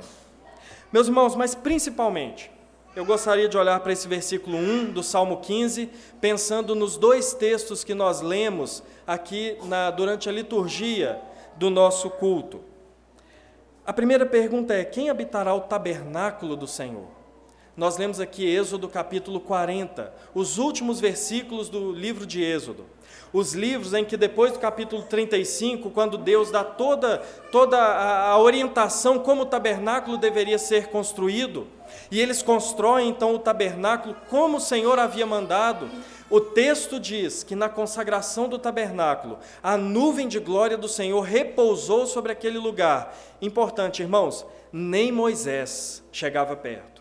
Meus 0.92 1.06
irmãos, 1.06 1.34
mas 1.34 1.54
principalmente, 1.54 2.50
eu 2.94 3.04
gostaria 3.04 3.48
de 3.48 3.56
olhar 3.56 3.80
para 3.80 3.92
esse 3.92 4.06
versículo 4.06 4.56
1 4.56 4.92
do 4.92 5.02
Salmo 5.02 5.38
15, 5.38 5.90
pensando 6.20 6.74
nos 6.74 6.96
dois 6.96 7.32
textos 7.34 7.82
que 7.82 7.94
nós 7.94 8.20
lemos 8.20 8.82
aqui 9.06 9.56
na, 9.64 9.90
durante 9.90 10.28
a 10.28 10.32
liturgia 10.32 11.20
do 11.56 11.70
nosso 11.70 12.08
culto. 12.10 12.60
A 13.84 13.92
primeira 13.92 14.24
pergunta 14.24 14.72
é: 14.74 14.84
quem 14.84 15.10
habitará 15.10 15.52
o 15.54 15.62
tabernáculo 15.62 16.56
do 16.56 16.66
Senhor? 16.66 17.23
Nós 17.76 17.96
lemos 17.96 18.20
aqui 18.20 18.46
Êxodo 18.46 18.88
capítulo 18.88 19.40
40, 19.40 20.12
os 20.32 20.58
últimos 20.58 21.00
versículos 21.00 21.68
do 21.68 21.90
livro 21.90 22.24
de 22.24 22.40
Êxodo. 22.40 22.86
Os 23.32 23.52
livros 23.52 23.92
em 23.92 24.04
que 24.04 24.16
depois 24.16 24.52
do 24.52 24.60
capítulo 24.60 25.02
35, 25.02 25.90
quando 25.90 26.16
Deus 26.16 26.52
dá 26.52 26.62
toda, 26.62 27.18
toda 27.50 27.76
a 27.76 28.38
orientação 28.38 29.18
como 29.18 29.42
o 29.42 29.46
tabernáculo 29.46 30.16
deveria 30.16 30.56
ser 30.56 30.86
construído, 30.86 31.66
E 32.10 32.20
eles 32.20 32.42
constroem 32.42 33.08
então 33.08 33.34
o 33.34 33.38
tabernáculo 33.38 34.16
como 34.28 34.58
o 34.58 34.60
Senhor 34.60 34.98
havia 34.98 35.26
mandado. 35.26 35.88
O 36.30 36.40
texto 36.40 36.98
diz 36.98 37.42
que 37.42 37.54
na 37.54 37.68
consagração 37.68 38.48
do 38.48 38.58
tabernáculo, 38.58 39.38
a 39.62 39.76
nuvem 39.76 40.26
de 40.28 40.38
glória 40.38 40.76
do 40.76 40.88
Senhor 40.88 41.20
repousou 41.20 42.06
sobre 42.06 42.32
aquele 42.32 42.58
lugar. 42.58 43.16
Importante, 43.42 44.02
irmãos, 44.02 44.46
nem 44.72 45.12
Moisés 45.12 46.02
chegava 46.10 46.56
perto. 46.56 46.93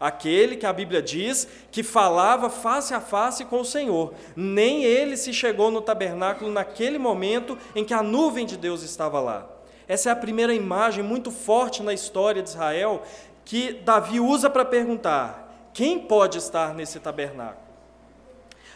Aquele 0.00 0.56
que 0.56 0.64
a 0.64 0.72
Bíblia 0.72 1.02
diz 1.02 1.46
que 1.70 1.82
falava 1.82 2.48
face 2.48 2.94
a 2.94 3.00
face 3.02 3.44
com 3.44 3.60
o 3.60 3.64
Senhor, 3.66 4.14
nem 4.34 4.82
ele 4.82 5.14
se 5.14 5.34
chegou 5.34 5.70
no 5.70 5.82
tabernáculo 5.82 6.50
naquele 6.50 6.98
momento 6.98 7.58
em 7.76 7.84
que 7.84 7.92
a 7.92 8.02
nuvem 8.02 8.46
de 8.46 8.56
Deus 8.56 8.82
estava 8.82 9.20
lá. 9.20 9.46
Essa 9.86 10.08
é 10.08 10.12
a 10.12 10.16
primeira 10.16 10.54
imagem 10.54 11.04
muito 11.04 11.30
forte 11.30 11.82
na 11.82 11.92
história 11.92 12.42
de 12.42 12.48
Israel 12.48 13.02
que 13.44 13.74
Davi 13.74 14.20
usa 14.20 14.48
para 14.48 14.64
perguntar: 14.64 15.68
quem 15.74 15.98
pode 15.98 16.38
estar 16.38 16.74
nesse 16.74 16.98
tabernáculo? 16.98 17.68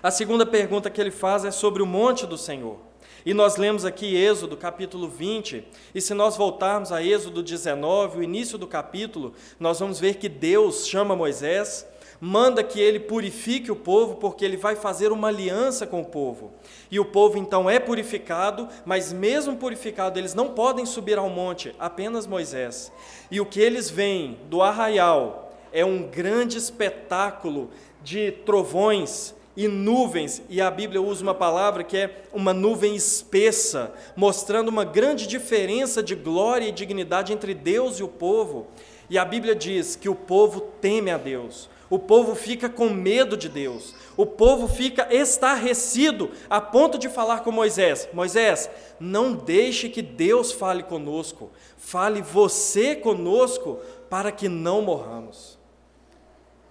A 0.03 0.11
segunda 0.11 0.45
pergunta 0.45 0.91
que 0.91 1.01
ele 1.01 1.11
faz 1.11 1.47
é 1.47 1.51
sobre 1.51 1.83
o 1.83 1.87
monte 1.87 2.27
do 2.27 2.37
Senhor. 2.37 2.79
E 3.27 3.33
nós 3.33 3.57
lemos 3.57 3.85
aqui 3.85 4.15
Êxodo 4.15 4.57
capítulo 4.57 5.09
20, 5.09 5.65
e 5.95 6.01
se 6.01 6.13
nós 6.13 6.37
voltarmos 6.37 6.93
a 6.93 7.03
Êxodo 7.03 7.43
19, 7.43 8.19
o 8.19 8.23
início 8.23 8.59
do 8.59 8.67
capítulo, 8.67 9.33
nós 9.59 9.81
vamos 9.81 9.99
ver 9.99 10.17
que 10.17 10.29
Deus 10.29 10.87
chama 10.87 11.17
Moisés 11.17 11.87
manda 12.21 12.63
que 12.63 12.81
ele 12.81 13.01
purifique 13.01 13.71
o 13.71 13.77
povo, 13.77 14.15
porque 14.15 14.45
ele 14.45 14.57
vai 14.57 14.77
fazer 14.77 15.13
uma 15.13 15.29
aliança 15.29 15.87
com 15.87 16.01
o 16.01 16.07
povo. 16.07 16.53
E 16.91 16.99
o 16.99 17.05
povo 17.05 17.37
então 17.37 17.69
é 17.69 17.79
purificado, 17.79 18.69
mas 18.85 19.13
mesmo 19.13 19.57
purificado, 19.57 20.19
eles 20.19 20.33
não 20.33 20.49
podem 20.49 20.87
subir 20.87 21.19
ao 21.19 21.29
monte, 21.29 21.75
apenas 21.79 22.27
Moisés. 22.27 22.91
E 23.31 23.41
o 23.41 23.47
que 23.47 23.61
eles 23.61 23.91
veem 23.91 24.39
do 24.49 24.63
arraial 24.63 25.53
é 25.73 25.85
um 25.85 26.05
grande 26.05 26.57
espetáculo 26.57 27.71
de 28.03 28.31
trovões 28.31 29.35
e 29.57 29.69
nuvens, 29.69 30.43
e 30.49 30.61
a 30.61 30.71
Bíblia 30.71 31.01
usa 31.01 31.23
uma 31.23 31.35
palavra 31.35 31.85
que 31.85 31.97
é 31.97 32.23
uma 32.33 32.53
nuvem 32.53 32.97
espessa, 32.97 33.93
mostrando 34.17 34.69
uma 34.69 34.85
grande 34.85 35.27
diferença 35.27 36.03
de 36.03 36.15
glória 36.15 36.69
e 36.69 36.73
dignidade 36.73 37.33
entre 37.33 37.55
Deus 37.55 37.99
e 37.99 38.03
o 38.03 38.09
povo. 38.09 38.67
E 39.09 39.17
a 39.17 39.25
Bíblia 39.25 39.55
diz 39.55 39.97
que 39.97 40.09
o 40.09 40.15
povo 40.15 40.61
teme 40.81 41.11
a 41.11 41.19
Deus, 41.19 41.69
o 41.91 41.99
povo 41.99 42.35
fica 42.35 42.69
com 42.69 42.89
medo 42.89 43.37
de 43.37 43.49
Deus. 43.49 43.95
O 44.17 44.25
povo 44.25 44.67
fica 44.67 45.15
estarrecido 45.15 46.31
a 46.49 46.61
ponto 46.61 46.99
de 46.99 47.09
falar 47.09 47.41
com 47.41 47.53
Moisés: 47.53 48.09
Moisés, 48.13 48.71
não 48.99 49.35
deixe 49.35 49.89
que 49.89 50.03
Deus 50.03 50.51
fale 50.51 50.83
conosco. 50.83 51.51
Fale 51.77 52.23
você 52.23 52.97
conosco 52.97 53.79
para 54.09 54.33
que 54.33 54.49
não 54.49 54.83
morramos. 54.83 55.59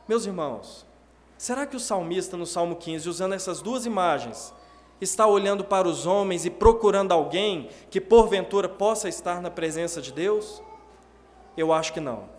Meus 0.07 0.25
irmãos, 0.25 0.85
será 1.43 1.65
que 1.65 1.75
o 1.75 1.79
salmista 1.79 2.37
no 2.37 2.45
Salmo 2.45 2.77
15, 2.77 3.09
usando 3.09 3.33
essas 3.33 3.61
duas 3.61 3.85
imagens, 3.85 4.53
está 5.01 5.27
olhando 5.27 5.61
para 5.61 5.89
os 5.89 6.05
homens 6.05 6.45
e 6.45 6.49
procurando 6.49 7.11
alguém 7.11 7.69
que 7.89 7.99
porventura 7.99 8.69
possa 8.69 9.09
estar 9.09 9.41
na 9.41 9.51
presença 9.51 10.01
de 10.01 10.13
Deus? 10.13 10.63
Eu 11.57 11.73
acho 11.73 11.91
que 11.91 11.99
não. 11.99 12.29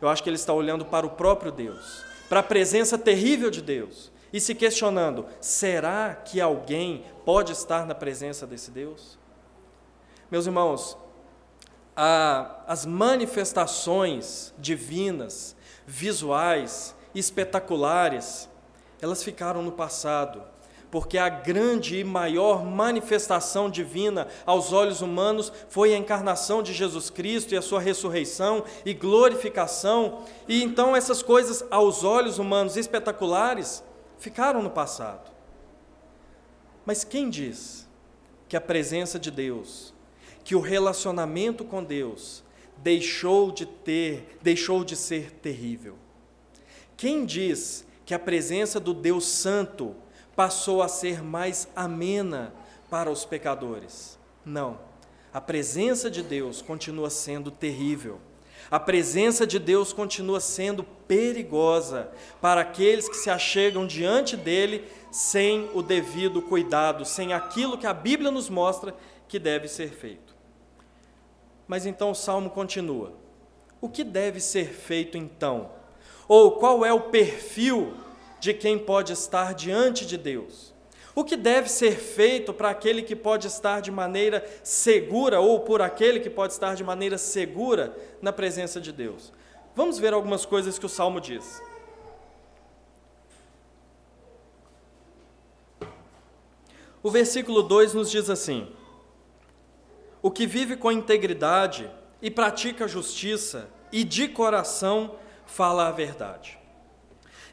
Eu 0.00 0.08
acho 0.08 0.24
que 0.24 0.28
ele 0.28 0.34
está 0.34 0.52
olhando 0.52 0.84
para 0.84 1.06
o 1.06 1.10
próprio 1.10 1.52
Deus, 1.52 2.04
para 2.28 2.40
a 2.40 2.42
presença 2.42 2.98
terrível 2.98 3.48
de 3.48 3.62
Deus, 3.62 4.10
e 4.32 4.40
se 4.40 4.56
questionando: 4.56 5.24
será 5.40 6.12
que 6.12 6.40
alguém 6.40 7.04
pode 7.24 7.52
estar 7.52 7.86
na 7.86 7.94
presença 7.94 8.44
desse 8.44 8.72
Deus? 8.72 9.16
Meus 10.32 10.46
irmãos, 10.46 10.98
a, 11.94 12.64
as 12.66 12.84
manifestações 12.84 14.52
divinas, 14.58 15.54
visuais, 15.86 16.95
espetaculares, 17.18 18.48
elas 19.00 19.22
ficaram 19.22 19.62
no 19.62 19.72
passado 19.72 20.42
porque 20.90 21.18
a 21.18 21.28
grande 21.28 21.98
e 21.98 22.04
maior 22.04 22.64
manifestação 22.64 23.68
divina 23.68 24.28
aos 24.44 24.72
olhos 24.72 25.00
humanos 25.00 25.52
foi 25.68 25.92
a 25.92 25.98
encarnação 25.98 26.62
de 26.62 26.72
Jesus 26.72 27.10
Cristo 27.10 27.52
e 27.52 27.56
a 27.56 27.62
sua 27.62 27.80
ressurreição 27.80 28.64
e 28.84 28.94
glorificação, 28.94 30.22
e 30.48 30.62
então 30.62 30.94
essas 30.94 31.22
coisas 31.22 31.64
aos 31.70 32.04
olhos 32.04 32.38
humanos 32.38 32.76
espetaculares 32.76 33.82
ficaram 34.18 34.62
no 34.62 34.70
passado. 34.70 35.30
Mas 36.84 37.02
quem 37.02 37.28
diz 37.28 37.86
que 38.48 38.56
a 38.56 38.60
presença 38.60 39.18
de 39.18 39.30
Deus, 39.30 39.92
que 40.44 40.54
o 40.54 40.60
relacionamento 40.60 41.64
com 41.64 41.82
Deus 41.82 42.44
deixou 42.78 43.50
de 43.50 43.66
ter, 43.66 44.38
deixou 44.40 44.84
de 44.84 44.94
ser 44.94 45.32
terrível? 45.32 46.05
Quem 46.96 47.26
diz 47.26 47.86
que 48.04 48.14
a 48.14 48.18
presença 48.18 48.80
do 48.80 48.94
Deus 48.94 49.26
Santo 49.26 49.94
passou 50.36 50.82
a 50.82 50.88
ser 50.88 51.22
mais 51.22 51.66
amena 51.74 52.52
para 52.88 53.10
os 53.10 53.24
pecadores. 53.24 54.18
Não. 54.44 54.78
A 55.32 55.40
presença 55.40 56.10
de 56.10 56.22
Deus 56.22 56.62
continua 56.62 57.10
sendo 57.10 57.50
terrível. 57.50 58.20
A 58.70 58.78
presença 58.78 59.46
de 59.46 59.58
Deus 59.58 59.92
continua 59.92 60.40
sendo 60.40 60.82
perigosa 60.82 62.10
para 62.40 62.60
aqueles 62.60 63.08
que 63.08 63.16
se 63.16 63.30
achegam 63.30 63.86
diante 63.86 64.36
dele 64.36 64.84
sem 65.10 65.70
o 65.72 65.82
devido 65.82 66.42
cuidado, 66.42 67.04
sem 67.04 67.32
aquilo 67.32 67.78
que 67.78 67.86
a 67.86 67.94
Bíblia 67.94 68.30
nos 68.30 68.48
mostra 68.48 68.94
que 69.28 69.38
deve 69.38 69.68
ser 69.68 69.90
feito. 69.90 70.34
Mas 71.66 71.86
então 71.86 72.10
o 72.10 72.14
salmo 72.14 72.50
continua: 72.50 73.12
O 73.80 73.88
que 73.88 74.02
deve 74.02 74.40
ser 74.40 74.72
feito 74.72 75.16
então? 75.16 75.75
Ou 76.28 76.52
qual 76.52 76.84
é 76.84 76.92
o 76.92 77.02
perfil 77.02 77.94
de 78.40 78.54
quem 78.54 78.78
pode 78.78 79.12
estar 79.12 79.54
diante 79.54 80.06
de 80.06 80.16
Deus. 80.16 80.74
O 81.14 81.24
que 81.24 81.36
deve 81.36 81.68
ser 81.68 81.96
feito 81.96 82.52
para 82.52 82.70
aquele 82.70 83.02
que 83.02 83.16
pode 83.16 83.46
estar 83.46 83.80
de 83.80 83.90
maneira 83.90 84.46
segura 84.62 85.40
ou 85.40 85.60
por 85.60 85.80
aquele 85.80 86.20
que 86.20 86.28
pode 86.28 86.52
estar 86.52 86.76
de 86.76 86.84
maneira 86.84 87.16
segura 87.16 87.96
na 88.20 88.32
presença 88.32 88.80
de 88.80 88.92
Deus? 88.92 89.32
Vamos 89.74 89.98
ver 89.98 90.12
algumas 90.12 90.44
coisas 90.44 90.78
que 90.78 90.86
o 90.86 90.90
salmo 90.90 91.20
diz. 91.20 91.60
O 97.02 97.10
versículo 97.10 97.62
2 97.62 97.94
nos 97.94 98.10
diz 98.10 98.28
assim: 98.28 98.70
O 100.20 100.30
que 100.30 100.46
vive 100.46 100.76
com 100.76 100.92
integridade 100.92 101.90
e 102.20 102.30
pratica 102.30 102.86
justiça 102.86 103.70
e 103.90 104.04
de 104.04 104.28
coração 104.28 105.16
fala 105.46 105.88
a 105.88 105.92
verdade. 105.92 106.58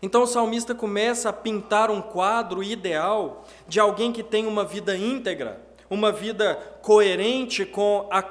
Então 0.02 0.24
o 0.24 0.28
salmista 0.28 0.76
começa 0.76 1.30
a 1.30 1.34
pintar 1.34 1.90
um 1.90 2.02
quadro 2.02 2.62
ideal 2.62 3.46
de 3.68 3.80
alguém 3.80 4.12
que 4.12 4.22
tem 4.22 4.46
uma 4.46 4.66
vida 4.66 4.98
íntegra, 4.98 5.62
uma 5.90 6.12
vida 6.12 6.56
coerente 6.82 7.66
com 7.66 8.08
a 8.12 8.22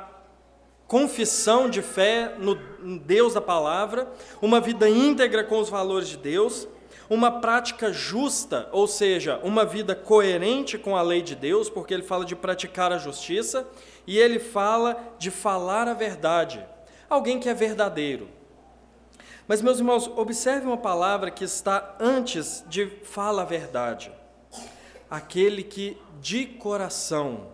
confissão 0.87 1.71
de 1.71 1.81
fé 1.81 2.35
no 2.39 2.55
Deus 2.99 3.33
da 3.33 3.41
palavra, 3.41 4.07
uma 4.43 4.61
vida 4.61 4.87
íntegra 4.87 5.43
com 5.43 5.59
os 5.59 5.71
valores 5.71 6.09
de 6.09 6.19
Deus, 6.19 6.69
uma 7.09 7.41
prática 7.41 7.91
justa, 7.91 8.69
ou 8.73 8.87
seja, 8.87 9.41
uma 9.43 9.65
vida 9.65 9.95
coerente 9.95 10.77
com 10.77 10.95
a 10.95 11.01
lei 11.01 11.23
de 11.23 11.35
Deus, 11.35 11.71
porque 11.71 11.95
ele 11.95 12.03
fala 12.03 12.27
de 12.27 12.37
praticar 12.37 12.93
a 12.93 12.99
justiça, 12.99 13.67
e 14.07 14.19
ele 14.19 14.39
fala 14.39 15.15
de 15.19 15.31
falar 15.31 15.89
a 15.89 15.95
verdade. 15.95 16.63
Alguém 17.09 17.41
que 17.41 17.49
é 17.49 17.55
verdadeiro, 17.55 18.29
mas, 19.49 19.61
meus 19.61 19.79
irmãos, 19.79 20.11
observe 20.17 20.67
uma 20.67 20.77
palavra 20.77 21.31
que 21.31 21.45
está 21.45 21.97
antes 21.99 22.65
de 22.69 22.87
fala 23.03 23.43
a 23.43 23.45
verdade. 23.45 24.13
Aquele 25.11 25.63
que 25.63 25.99
de 26.21 26.47
coração 26.47 27.49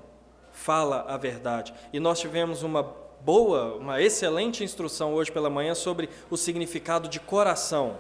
fala 0.53 1.07
a 1.09 1.17
verdade. 1.17 1.73
E 1.93 1.99
nós 1.99 2.21
tivemos 2.21 2.63
uma 2.63 2.83
boa, 3.23 3.77
uma 3.77 4.01
excelente 4.03 4.63
instrução 4.63 5.15
hoje 5.15 5.33
pela 5.33 5.49
manhã 5.49 5.75
sobre 5.75 6.09
o 6.31 6.37
significado 6.37 7.09
de 7.09 7.19
coração. 7.19 7.97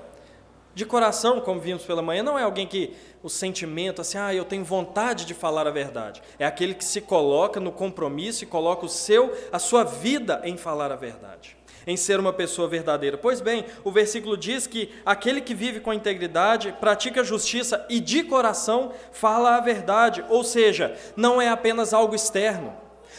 De 0.74 0.84
coração, 0.84 1.40
como 1.40 1.58
vimos 1.58 1.82
pela 1.82 2.02
manhã, 2.02 2.22
não 2.22 2.38
é 2.38 2.42
alguém 2.42 2.66
que 2.66 2.94
o 3.22 3.28
sentimento 3.28 4.00
assim, 4.00 4.18
ah, 4.18 4.32
eu 4.32 4.44
tenho 4.44 4.64
vontade 4.64 5.24
de 5.24 5.34
falar 5.34 5.66
a 5.66 5.70
verdade. 5.70 6.22
É 6.38 6.44
aquele 6.44 6.74
que 6.74 6.84
se 6.84 7.00
coloca 7.00 7.58
no 7.58 7.72
compromisso 7.72 8.44
e 8.44 8.46
coloca 8.46 8.86
o 8.86 8.88
seu, 8.88 9.34
a 9.50 9.58
sua 9.58 9.82
vida 9.82 10.40
em 10.44 10.56
falar 10.56 10.92
a 10.92 10.96
verdade 10.96 11.57
em 11.88 11.96
ser 11.96 12.20
uma 12.20 12.34
pessoa 12.34 12.68
verdadeira. 12.68 13.16
Pois 13.16 13.40
bem, 13.40 13.64
o 13.82 13.90
versículo 13.90 14.36
diz 14.36 14.66
que 14.66 14.90
aquele 15.06 15.40
que 15.40 15.54
vive 15.54 15.80
com 15.80 15.90
integridade, 15.90 16.76
pratica 16.78 17.24
justiça 17.24 17.84
e 17.88 17.98
de 17.98 18.22
coração 18.22 18.92
fala 19.10 19.56
a 19.56 19.60
verdade, 19.60 20.22
ou 20.28 20.44
seja, 20.44 20.94
não 21.16 21.40
é 21.40 21.48
apenas 21.48 21.94
algo 21.94 22.14
externo, 22.14 22.74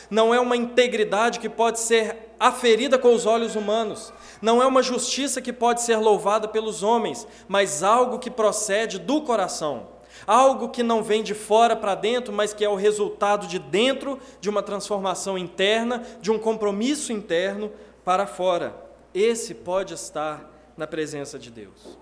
não 0.07 0.31
é 0.31 0.39
uma 0.39 0.55
integridade 0.55 1.39
que 1.39 1.49
pode 1.49 1.79
ser 1.79 2.15
aferida 2.39 2.99
com 2.99 3.11
os 3.11 3.25
olhos 3.25 3.55
humanos, 3.55 4.13
não 4.39 4.61
é 4.61 4.67
uma 4.67 4.83
justiça 4.83 5.41
que 5.41 5.51
pode 5.51 5.81
ser 5.81 5.97
louvada 5.97 6.47
pelos 6.47 6.83
homens, 6.83 7.27
mas 7.47 7.81
algo 7.81 8.19
que 8.19 8.29
procede 8.29 8.99
do 8.99 9.21
coração. 9.21 9.97
Algo 10.27 10.69
que 10.69 10.83
não 10.83 11.01
vem 11.01 11.23
de 11.23 11.33
fora 11.33 11.77
para 11.77 11.95
dentro, 11.95 12.33
mas 12.33 12.53
que 12.53 12.65
é 12.65 12.69
o 12.69 12.75
resultado 12.75 13.47
de 13.47 13.57
dentro 13.57 14.19
de 14.41 14.49
uma 14.49 14.61
transformação 14.61 15.37
interna, 15.37 16.03
de 16.21 16.29
um 16.29 16.37
compromisso 16.37 17.13
interno 17.13 17.71
para 18.03 18.25
fora. 18.25 18.75
Esse 19.13 19.53
pode 19.53 19.93
estar 19.93 20.49
na 20.77 20.87
presença 20.87 21.37
de 21.37 21.51
Deus. 21.51 21.97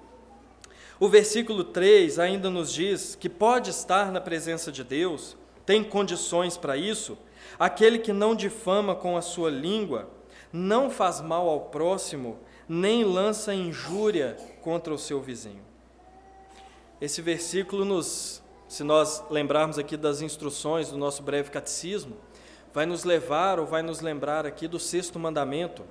O 1.00 1.08
versículo 1.08 1.63
3 1.63 2.18
ainda 2.18 2.50
nos 2.50 2.74
diz 2.74 3.16
que 3.16 3.30
pode 3.30 3.70
estar 3.70 4.12
na 4.12 4.20
presença 4.20 4.72
de 4.72 4.84
Deus, 4.84 5.38
tem 5.66 5.84
condições 5.84 6.58
para 6.58 6.75
isso, 6.75 7.18
aquele 7.60 8.00
que 8.00 8.12
não 8.12 8.36
difama 8.36 8.96
com 8.96 9.16
a 9.16 9.22
sua 9.22 9.50
língua, 9.50 10.10
não 10.51 10.89
faz 10.89 11.22
mal 11.22 11.48
ao 11.50 11.62
próximo, 11.62 12.39
nem 12.68 13.04
lança 13.04 13.54
injúria 13.54 14.38
contra 14.62 14.94
o 14.94 14.98
seu 14.98 15.22
vizinho. 15.22 15.63
Esse 17.00 17.22
versículo 17.22 17.86
nos, 17.86 18.42
se 18.68 18.84
nós 18.84 19.24
lembrarmos 19.30 19.77
aqui 19.77 19.96
das 19.96 20.22
instruções 20.22 20.89
do 20.89 20.98
nosso 20.98 21.22
breve 21.22 21.51
catecismo, 21.51 22.18
vai 22.77 22.86
nos 22.86 23.03
levar 23.03 23.60
ou 23.60 23.65
vai 23.65 23.81
nos 23.81 24.01
lembrar 24.01 24.46
aqui 24.46 24.67
do 24.67 24.77
sexto 24.77 25.17
mandamento 25.17 25.84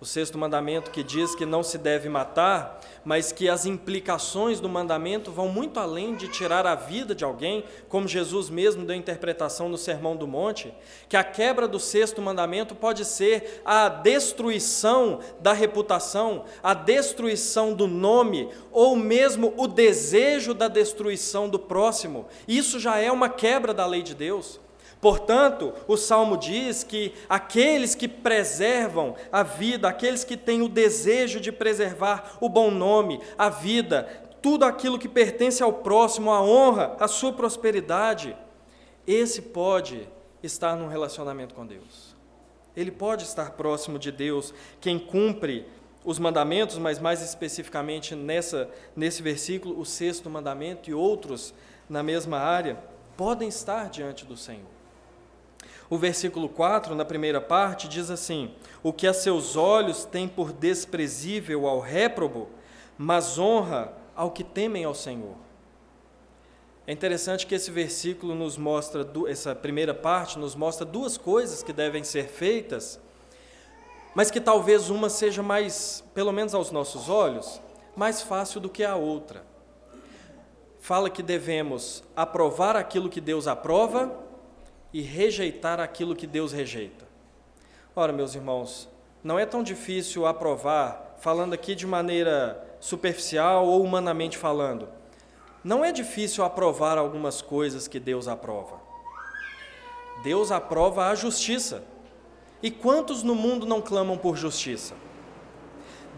o 0.00 0.04
sexto 0.04 0.36
mandamento 0.36 0.90
que 0.90 1.04
diz 1.04 1.32
que 1.32 1.46
não 1.46 1.62
se 1.62 1.78
deve 1.78 2.08
matar, 2.08 2.80
mas 3.04 3.30
que 3.30 3.48
as 3.48 3.66
implicações 3.66 4.58
do 4.58 4.68
mandamento 4.68 5.30
vão 5.30 5.46
muito 5.46 5.78
além 5.78 6.16
de 6.16 6.26
tirar 6.26 6.66
a 6.66 6.74
vida 6.74 7.14
de 7.14 7.22
alguém, 7.22 7.62
como 7.88 8.08
Jesus 8.08 8.50
mesmo 8.50 8.84
deu 8.84 8.96
interpretação 8.96 9.68
no 9.68 9.78
Sermão 9.78 10.16
do 10.16 10.26
Monte, 10.26 10.74
que 11.08 11.16
a 11.16 11.22
quebra 11.22 11.68
do 11.68 11.78
sexto 11.78 12.20
mandamento 12.20 12.74
pode 12.74 13.04
ser 13.04 13.62
a 13.64 13.88
destruição 13.88 15.20
da 15.38 15.52
reputação, 15.52 16.46
a 16.60 16.74
destruição 16.74 17.72
do 17.72 17.86
nome, 17.86 18.48
ou 18.72 18.96
mesmo 18.96 19.54
o 19.56 19.68
desejo 19.68 20.52
da 20.52 20.66
destruição 20.66 21.48
do 21.48 21.60
próximo. 21.60 22.26
Isso 22.48 22.80
já 22.80 22.98
é 22.98 23.12
uma 23.12 23.28
quebra 23.28 23.72
da 23.72 23.86
lei 23.86 24.02
de 24.02 24.16
Deus. 24.16 24.60
Portanto, 25.02 25.74
o 25.88 25.96
salmo 25.96 26.36
diz 26.36 26.84
que 26.84 27.12
aqueles 27.28 27.92
que 27.92 28.06
preservam 28.06 29.16
a 29.32 29.42
vida, 29.42 29.88
aqueles 29.88 30.22
que 30.22 30.36
têm 30.36 30.62
o 30.62 30.68
desejo 30.68 31.40
de 31.40 31.50
preservar 31.50 32.38
o 32.40 32.48
bom 32.48 32.70
nome, 32.70 33.20
a 33.36 33.48
vida, 33.48 34.04
tudo 34.40 34.64
aquilo 34.64 35.00
que 35.00 35.08
pertence 35.08 35.60
ao 35.60 35.72
próximo, 35.72 36.30
a 36.30 36.40
honra, 36.40 36.96
a 37.00 37.08
sua 37.08 37.32
prosperidade, 37.32 38.36
esse 39.04 39.42
pode 39.42 40.08
estar 40.40 40.76
num 40.76 40.86
relacionamento 40.86 41.52
com 41.52 41.66
Deus. 41.66 42.14
Ele 42.76 42.92
pode 42.92 43.24
estar 43.24 43.50
próximo 43.50 43.98
de 43.98 44.12
Deus, 44.12 44.54
quem 44.80 45.00
cumpre 45.00 45.66
os 46.04 46.20
mandamentos, 46.20 46.78
mas 46.78 47.00
mais 47.00 47.20
especificamente 47.20 48.14
nessa, 48.14 48.70
nesse 48.94 49.20
versículo, 49.20 49.80
o 49.80 49.84
sexto 49.84 50.30
mandamento 50.30 50.88
e 50.88 50.94
outros 50.94 51.52
na 51.88 52.04
mesma 52.04 52.38
área, 52.38 52.78
podem 53.16 53.48
estar 53.48 53.90
diante 53.90 54.24
do 54.24 54.36
Senhor. 54.36 54.81
O 55.92 55.98
versículo 55.98 56.48
4, 56.48 56.94
na 56.94 57.04
primeira 57.04 57.38
parte, 57.38 57.86
diz 57.86 58.08
assim: 58.08 58.54
O 58.82 58.94
que 58.94 59.06
a 59.06 59.12
seus 59.12 59.56
olhos 59.56 60.06
tem 60.06 60.26
por 60.26 60.50
desprezível 60.50 61.66
ao 61.66 61.80
réprobo, 61.80 62.48
mas 62.96 63.38
honra 63.38 63.92
ao 64.16 64.30
que 64.30 64.42
temem 64.42 64.84
ao 64.86 64.94
Senhor. 64.94 65.36
É 66.86 66.92
interessante 66.94 67.46
que 67.46 67.54
esse 67.54 67.70
versículo 67.70 68.34
nos 68.34 68.56
mostra, 68.56 69.06
essa 69.28 69.54
primeira 69.54 69.92
parte 69.92 70.38
nos 70.38 70.54
mostra 70.54 70.86
duas 70.86 71.18
coisas 71.18 71.62
que 71.62 71.74
devem 71.74 72.02
ser 72.02 72.26
feitas, 72.26 72.98
mas 74.14 74.30
que 74.30 74.40
talvez 74.40 74.88
uma 74.88 75.10
seja 75.10 75.42
mais, 75.42 76.02
pelo 76.14 76.32
menos 76.32 76.54
aos 76.54 76.70
nossos 76.70 77.10
olhos, 77.10 77.60
mais 77.94 78.22
fácil 78.22 78.62
do 78.62 78.70
que 78.70 78.82
a 78.82 78.96
outra. 78.96 79.44
Fala 80.80 81.10
que 81.10 81.22
devemos 81.22 82.02
aprovar 82.16 82.76
aquilo 82.76 83.10
que 83.10 83.20
Deus 83.20 83.46
aprova 83.46 84.21
e 84.92 85.00
rejeitar 85.00 85.80
aquilo 85.80 86.14
que 86.14 86.26
Deus 86.26 86.52
rejeita. 86.52 87.06
Ora, 87.94 88.12
meus 88.12 88.34
irmãos, 88.34 88.88
não 89.22 89.38
é 89.38 89.46
tão 89.46 89.62
difícil 89.62 90.26
aprovar, 90.26 91.16
falando 91.18 91.54
aqui 91.54 91.74
de 91.74 91.86
maneira 91.86 92.62
superficial 92.80 93.66
ou 93.66 93.82
humanamente 93.82 94.36
falando. 94.36 94.88
Não 95.62 95.84
é 95.84 95.92
difícil 95.92 96.44
aprovar 96.44 96.98
algumas 96.98 97.40
coisas 97.40 97.86
que 97.86 98.00
Deus 98.00 98.26
aprova. 98.26 98.80
Deus 100.22 100.50
aprova 100.50 101.08
a 101.08 101.14
justiça. 101.14 101.84
E 102.62 102.70
quantos 102.70 103.22
no 103.22 103.34
mundo 103.34 103.66
não 103.66 103.80
clamam 103.80 104.16
por 104.16 104.36
justiça? 104.36 104.94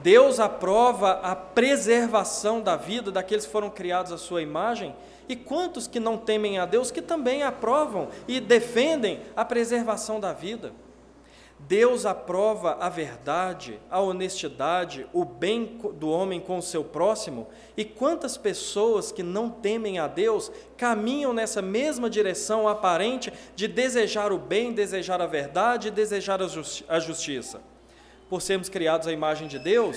Deus 0.03 0.41
aprova 0.41 1.13
a 1.23 1.35
preservação 1.35 2.61
da 2.61 2.77
vida 2.77 3.11
daqueles 3.11 3.47
que 3.47 3.53
foram 3.53 3.71
criados 3.71 4.13
à 4.13 4.19
sua 4.19 4.43
imagem 4.43 4.95
e 5.29 5.37
quantos 5.37 5.87
que 5.87 6.01
não 6.01 6.19
temem 6.19 6.59
a 6.59 6.67
Deus 6.67 6.91
que 6.91 7.03
também 7.03 7.43
aprovam 7.43 8.09
e 8.29 8.41
defendem 8.41 9.21
a 9.35 9.45
preservação 9.45 10.21
da 10.21 10.33
vida? 10.33 10.73
Deus 11.67 12.05
aprova 12.05 12.77
a 12.79 12.89
verdade, 12.91 13.81
a 13.91 14.01
honestidade, 14.01 15.07
o 15.13 15.25
bem 15.25 15.79
do 15.95 16.11
homem 16.11 16.39
com 16.39 16.59
o 16.59 16.63
seu 16.63 16.85
próximo, 16.85 17.49
e 17.77 17.85
quantas 17.85 18.37
pessoas 18.37 19.11
que 19.11 19.23
não 19.23 19.49
temem 19.49 19.99
a 19.99 20.07
Deus 20.07 20.53
caminham 20.77 21.33
nessa 21.33 21.63
mesma 21.63 22.11
direção 22.11 22.69
aparente 22.69 23.33
de 23.57 23.67
desejar 23.67 24.31
o 24.31 24.39
bem, 24.39 24.73
desejar 24.73 25.23
a 25.23 25.27
verdade 25.27 25.91
desejar 25.91 26.43
a, 26.43 26.47
justi 26.47 26.85
a 26.89 26.99
justiça. 26.99 27.63
Por 28.29 28.43
sermos 28.43 28.69
criados 28.69 29.07
à 29.07 29.13
imagem 29.13 29.49
de 29.49 29.59
Deus, 29.59 29.97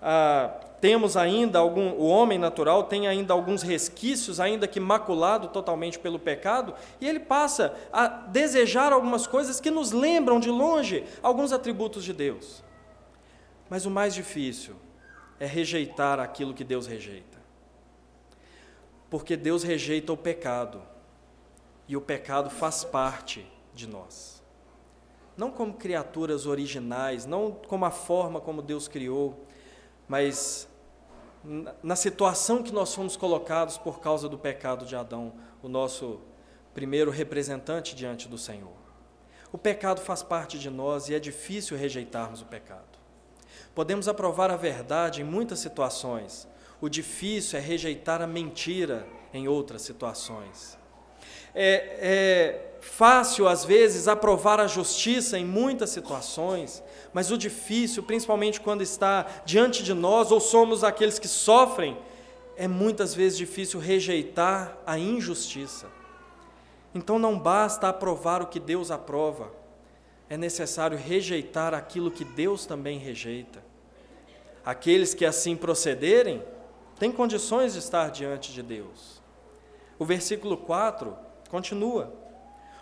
ah, 0.00 0.65
temos 0.80 1.16
ainda 1.16 1.58
algum, 1.58 1.92
o 1.92 2.06
homem 2.06 2.38
natural 2.38 2.84
tem 2.84 3.08
ainda 3.08 3.32
alguns 3.32 3.62
resquícios, 3.62 4.38
ainda 4.38 4.68
que 4.68 4.78
maculado 4.78 5.48
totalmente 5.48 5.98
pelo 5.98 6.18
pecado, 6.18 6.74
e 7.00 7.08
ele 7.08 7.20
passa 7.20 7.74
a 7.92 8.06
desejar 8.06 8.92
algumas 8.92 9.26
coisas 9.26 9.60
que 9.60 9.70
nos 9.70 9.92
lembram 9.92 10.38
de 10.38 10.50
longe 10.50 11.04
alguns 11.22 11.52
atributos 11.52 12.04
de 12.04 12.12
Deus. 12.12 12.62
Mas 13.70 13.86
o 13.86 13.90
mais 13.90 14.14
difícil 14.14 14.76
é 15.40 15.46
rejeitar 15.46 16.20
aquilo 16.20 16.54
que 16.54 16.64
Deus 16.64 16.86
rejeita. 16.86 17.36
Porque 19.08 19.36
Deus 19.36 19.62
rejeita 19.62 20.12
o 20.12 20.16
pecado, 20.16 20.82
e 21.88 21.96
o 21.96 22.00
pecado 22.00 22.50
faz 22.50 22.84
parte 22.84 23.46
de 23.74 23.86
nós. 23.86 24.42
Não 25.36 25.50
como 25.50 25.74
criaturas 25.74 26.46
originais, 26.46 27.26
não 27.26 27.52
como 27.52 27.84
a 27.84 27.90
forma 27.90 28.40
como 28.40 28.62
Deus 28.62 28.88
criou, 28.88 29.46
mas 30.08 30.68
na 31.82 31.94
situação 31.94 32.62
que 32.62 32.72
nós 32.72 32.94
fomos 32.94 33.16
colocados 33.16 33.78
por 33.78 34.00
causa 34.00 34.28
do 34.28 34.38
pecado 34.38 34.84
de 34.84 34.96
Adão, 34.96 35.32
o 35.62 35.68
nosso 35.68 36.20
primeiro 36.74 37.10
representante 37.10 37.94
diante 37.94 38.28
do 38.28 38.36
Senhor. 38.36 38.76
O 39.52 39.58
pecado 39.58 40.00
faz 40.00 40.22
parte 40.22 40.58
de 40.58 40.68
nós 40.68 41.08
e 41.08 41.14
é 41.14 41.18
difícil 41.18 41.76
rejeitarmos 41.76 42.42
o 42.42 42.46
pecado. 42.46 42.98
Podemos 43.74 44.08
aprovar 44.08 44.50
a 44.50 44.56
verdade 44.56 45.22
em 45.22 45.24
muitas 45.24 45.60
situações, 45.60 46.48
o 46.80 46.88
difícil 46.88 47.58
é 47.58 47.62
rejeitar 47.62 48.20
a 48.20 48.26
mentira 48.26 49.06
em 49.32 49.48
outras 49.48 49.82
situações. 49.82 50.76
É, 51.54 51.98
é 52.00 52.76
fácil, 52.80 53.48
às 53.48 53.64
vezes, 53.64 54.08
aprovar 54.08 54.60
a 54.60 54.66
justiça 54.66 55.38
em 55.38 55.44
muitas 55.44 55.90
situações, 55.90 56.82
mas 57.16 57.30
o 57.30 57.38
difícil, 57.38 58.02
principalmente 58.02 58.60
quando 58.60 58.82
está 58.82 59.24
diante 59.46 59.82
de 59.82 59.94
nós 59.94 60.30
ou 60.30 60.38
somos 60.38 60.84
aqueles 60.84 61.18
que 61.18 61.26
sofrem, 61.26 61.96
é 62.58 62.68
muitas 62.68 63.14
vezes 63.14 63.38
difícil 63.38 63.80
rejeitar 63.80 64.76
a 64.86 64.98
injustiça. 64.98 65.86
Então 66.94 67.18
não 67.18 67.38
basta 67.38 67.88
aprovar 67.88 68.42
o 68.42 68.48
que 68.48 68.60
Deus 68.60 68.90
aprova, 68.90 69.50
é 70.28 70.36
necessário 70.36 70.98
rejeitar 70.98 71.72
aquilo 71.72 72.10
que 72.10 72.22
Deus 72.22 72.66
também 72.66 72.98
rejeita. 72.98 73.64
Aqueles 74.62 75.14
que 75.14 75.24
assim 75.24 75.56
procederem 75.56 76.44
têm 76.98 77.10
condições 77.10 77.72
de 77.72 77.78
estar 77.78 78.10
diante 78.10 78.52
de 78.52 78.62
Deus. 78.62 79.22
O 79.98 80.04
versículo 80.04 80.54
4 80.58 81.16
continua: 81.48 82.12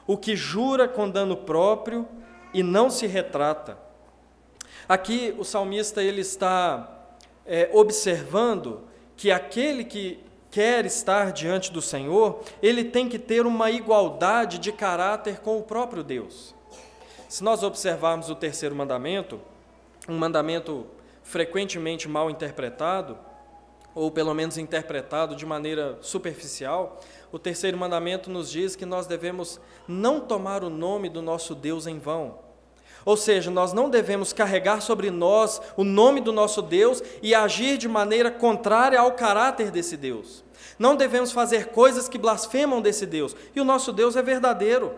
O 0.09 0.19
que 0.19 0.35
jura 0.35 0.89
com 0.89 1.09
dano 1.09 1.37
próprio 1.37 2.05
e 2.53 2.65
não 2.65 2.91
se 2.91 3.07
retrata, 3.07 3.84
Aqui 4.89 5.35
o 5.39 5.45
salmista 5.45 6.03
ele 6.03 6.21
está 6.21 7.07
é, 7.47 7.71
observando 7.73 8.83
que 9.17 9.31
aquele 9.31 9.85
que 9.85 10.23
quer 10.51 10.87
estar 10.87 11.33
diante 11.33 11.73
do 11.73 11.83
Senhor, 11.83 12.41
ele 12.63 12.85
tem 12.85 13.09
que 13.09 13.19
ter 13.19 13.45
uma 13.45 13.73
igualdade 13.73 14.59
de 14.59 14.71
caráter 14.71 15.41
com 15.41 15.59
o 15.59 15.63
próprio 15.63 16.05
Deus. 16.05 16.55
Se 17.29 17.43
nós 17.43 17.65
observarmos 17.65 18.31
o 18.31 18.37
terceiro 18.37 18.73
mandamento, 18.73 19.41
um 20.09 20.17
mandamento 20.17 20.87
frequentemente 21.25 22.09
mal 22.09 22.31
interpretado, 22.31 23.19
ou 23.95 24.11
pelo 24.11 24.33
menos 24.33 24.57
interpretado 24.57 25.35
de 25.35 25.45
maneira 25.45 25.99
superficial, 26.03 27.01
o 27.33 27.39
terceiro 27.39 27.77
mandamento 27.77 28.31
nos 28.31 28.49
diz 28.49 28.77
que 28.77 28.87
nós 28.87 29.09
devemos 29.09 29.61
não 29.89 30.21
tomar 30.21 30.63
o 30.63 30.71
nome 30.71 31.09
do 31.09 31.21
nosso 31.21 31.55
Deus 31.55 31.89
em 31.89 31.99
vão. 31.99 32.44
Ou 33.05 33.17
seja, 33.17 33.51
nós 33.51 33.73
não 33.73 33.91
devemos 33.91 34.33
carregar 34.33 34.81
sobre 34.81 35.11
nós 35.11 35.61
o 35.77 35.85
nome 35.85 36.21
do 36.21 36.33
nosso 36.33 36.63
Deus 36.63 37.03
e 37.23 37.35
agir 37.35 37.77
de 37.77 37.89
maneira 37.89 38.31
contrária 38.31 38.99
ao 38.99 39.13
caráter 39.13 39.71
desse 39.71 39.97
Deus. 39.97 40.43
Não 40.79 40.97
devemos 40.97 41.31
fazer 41.31 41.67
coisas 41.67 42.09
que 42.09 42.19
blasfemam 42.19 42.81
desse 42.81 43.05
Deus. 43.07 43.37
E 43.55 43.61
o 43.61 43.65
nosso 43.65 43.93
Deus 43.93 44.17
é 44.17 44.23
verdadeiro. 44.23 44.95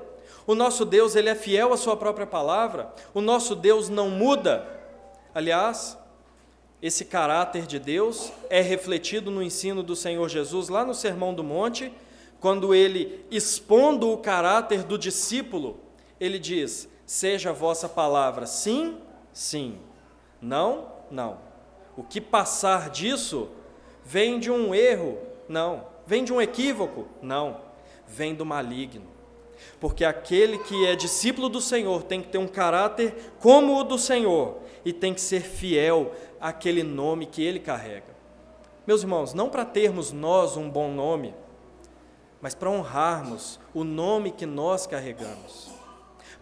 O 0.46 0.54
nosso 0.54 0.84
Deus, 0.84 1.16
ele 1.16 1.28
é 1.28 1.34
fiel 1.34 1.72
à 1.72 1.76
sua 1.76 1.96
própria 1.96 2.26
palavra. 2.26 2.92
O 3.12 3.20
nosso 3.20 3.56
Deus 3.56 3.88
não 3.88 4.08
muda. 4.08 4.66
Aliás, 5.34 5.98
esse 6.80 7.04
caráter 7.04 7.66
de 7.66 7.78
Deus 7.78 8.32
é 8.48 8.60
refletido 8.60 9.30
no 9.30 9.42
ensino 9.42 9.82
do 9.82 9.96
Senhor 9.96 10.28
Jesus 10.28 10.68
lá 10.68 10.84
no 10.84 10.94
Sermão 10.94 11.34
do 11.34 11.42
Monte, 11.42 11.92
quando 12.38 12.74
ele, 12.74 13.24
expondo 13.30 14.10
o 14.12 14.18
caráter 14.18 14.84
do 14.84 14.96
discípulo, 14.96 15.80
ele 16.20 16.38
diz: 16.38 16.88
Seja 17.06 17.50
a 17.50 17.52
vossa 17.52 17.88
palavra 17.88 18.46
sim, 18.46 18.98
sim, 19.32 19.78
não, 20.42 20.88
não. 21.10 21.38
O 21.96 22.02
que 22.02 22.20
passar 22.20 22.90
disso 22.90 23.48
vem 24.04 24.38
de 24.38 24.50
um 24.50 24.74
erro? 24.74 25.16
Não. 25.48 25.86
Vem 26.06 26.24
de 26.24 26.32
um 26.32 26.40
equívoco? 26.40 27.06
Não. 27.22 27.60
Vem 28.06 28.34
do 28.34 28.44
maligno. 28.44 29.06
Porque 29.80 30.04
aquele 30.04 30.58
que 30.58 30.86
é 30.86 30.94
discípulo 30.94 31.48
do 31.48 31.60
Senhor 31.60 32.02
tem 32.02 32.20
que 32.20 32.28
ter 32.28 32.38
um 32.38 32.46
caráter 32.46 33.32
como 33.40 33.78
o 33.78 33.84
do 33.84 33.98
Senhor 33.98 34.58
e 34.84 34.92
tem 34.92 35.14
que 35.14 35.20
ser 35.20 35.40
fiel 35.40 36.12
àquele 36.40 36.82
nome 36.82 37.26
que 37.26 37.42
ele 37.42 37.58
carrega. 37.58 38.14
Meus 38.86 39.02
irmãos, 39.02 39.32
não 39.32 39.48
para 39.48 39.64
termos 39.64 40.12
nós 40.12 40.56
um 40.56 40.68
bom 40.68 40.92
nome, 40.92 41.34
mas 42.40 42.54
para 42.54 42.70
honrarmos 42.70 43.58
o 43.74 43.82
nome 43.82 44.30
que 44.30 44.46
nós 44.46 44.86
carregamos, 44.86 45.70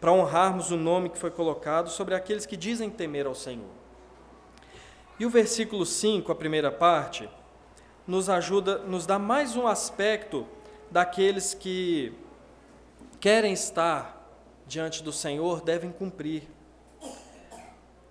para 0.01 0.13
honrarmos 0.13 0.71
o 0.71 0.77
nome 0.77 1.09
que 1.09 1.19
foi 1.19 1.31
colocado 1.31 1.89
sobre 1.91 2.15
aqueles 2.15 2.47
que 2.47 2.57
dizem 2.57 2.91
temer 2.91 3.27
ao 3.27 3.35
Senhor. 3.35 3.71
E 5.19 5.25
o 5.25 5.31
versículo 5.31 5.87
5, 5.87 6.31
a 6.31 6.35
primeira 6.35 6.71
parte, 6.71 7.29
nos 8.07 8.29
ajuda, 8.29 8.79
nos 8.79 9.07
dá 9.07 9.19
mais 9.19 9.57
um 9.57 9.67
aspecto 9.67 10.47
daqueles 10.91 11.55
que 11.55 12.13
querem 13.21 13.53
estar 13.53 14.15
diante 14.67 15.03
do 15.03 15.13
Senhor 15.13 15.61
devem 15.61 15.91
cumprir. 15.91 16.43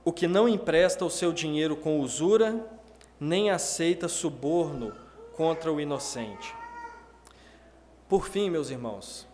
O 0.06 0.12
que 0.12 0.28
não 0.28 0.48
empresta 0.48 1.06
o 1.06 1.10
seu 1.10 1.32
dinheiro 1.32 1.76
com 1.76 2.00
usura, 2.00 2.66
nem 3.20 3.50
aceita 3.50 4.08
suborno 4.08 4.94
contra 5.36 5.72
o 5.72 5.80
inocente. 5.80 6.54
Por 8.10 8.28
fim, 8.28 8.50
meus 8.50 8.70
irmãos, 8.70 9.28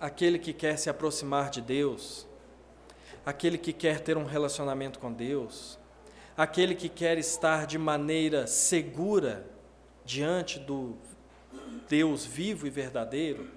aquele 0.00 0.38
que 0.38 0.52
quer 0.52 0.78
se 0.78 0.88
aproximar 0.88 1.50
de 1.50 1.60
Deus, 1.60 2.26
aquele 3.24 3.58
que 3.58 3.72
quer 3.72 4.00
ter 4.00 4.16
um 4.16 4.24
relacionamento 4.24 4.98
com 4.98 5.12
Deus, 5.12 5.78
aquele 6.36 6.74
que 6.74 6.88
quer 6.88 7.18
estar 7.18 7.66
de 7.66 7.78
maneira 7.78 8.46
segura 8.46 9.44
diante 10.04 10.58
do 10.58 10.96
Deus 11.88 12.24
vivo 12.24 12.66
e 12.66 12.70
verdadeiro, 12.70 13.50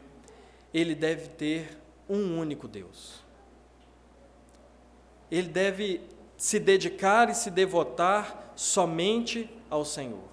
ele 0.74 0.96
deve 0.96 1.28
ter 1.30 1.78
um 2.10 2.40
único 2.40 2.68
Deus. 2.68 3.22
Ele 5.30 5.48
deve 5.48 6.02
se 6.36 6.60
dedicar 6.60 7.30
e 7.30 7.36
se 7.36 7.50
devotar 7.50 8.52
somente 8.56 9.50
ao 9.70 9.86
Senhor. 9.86 10.24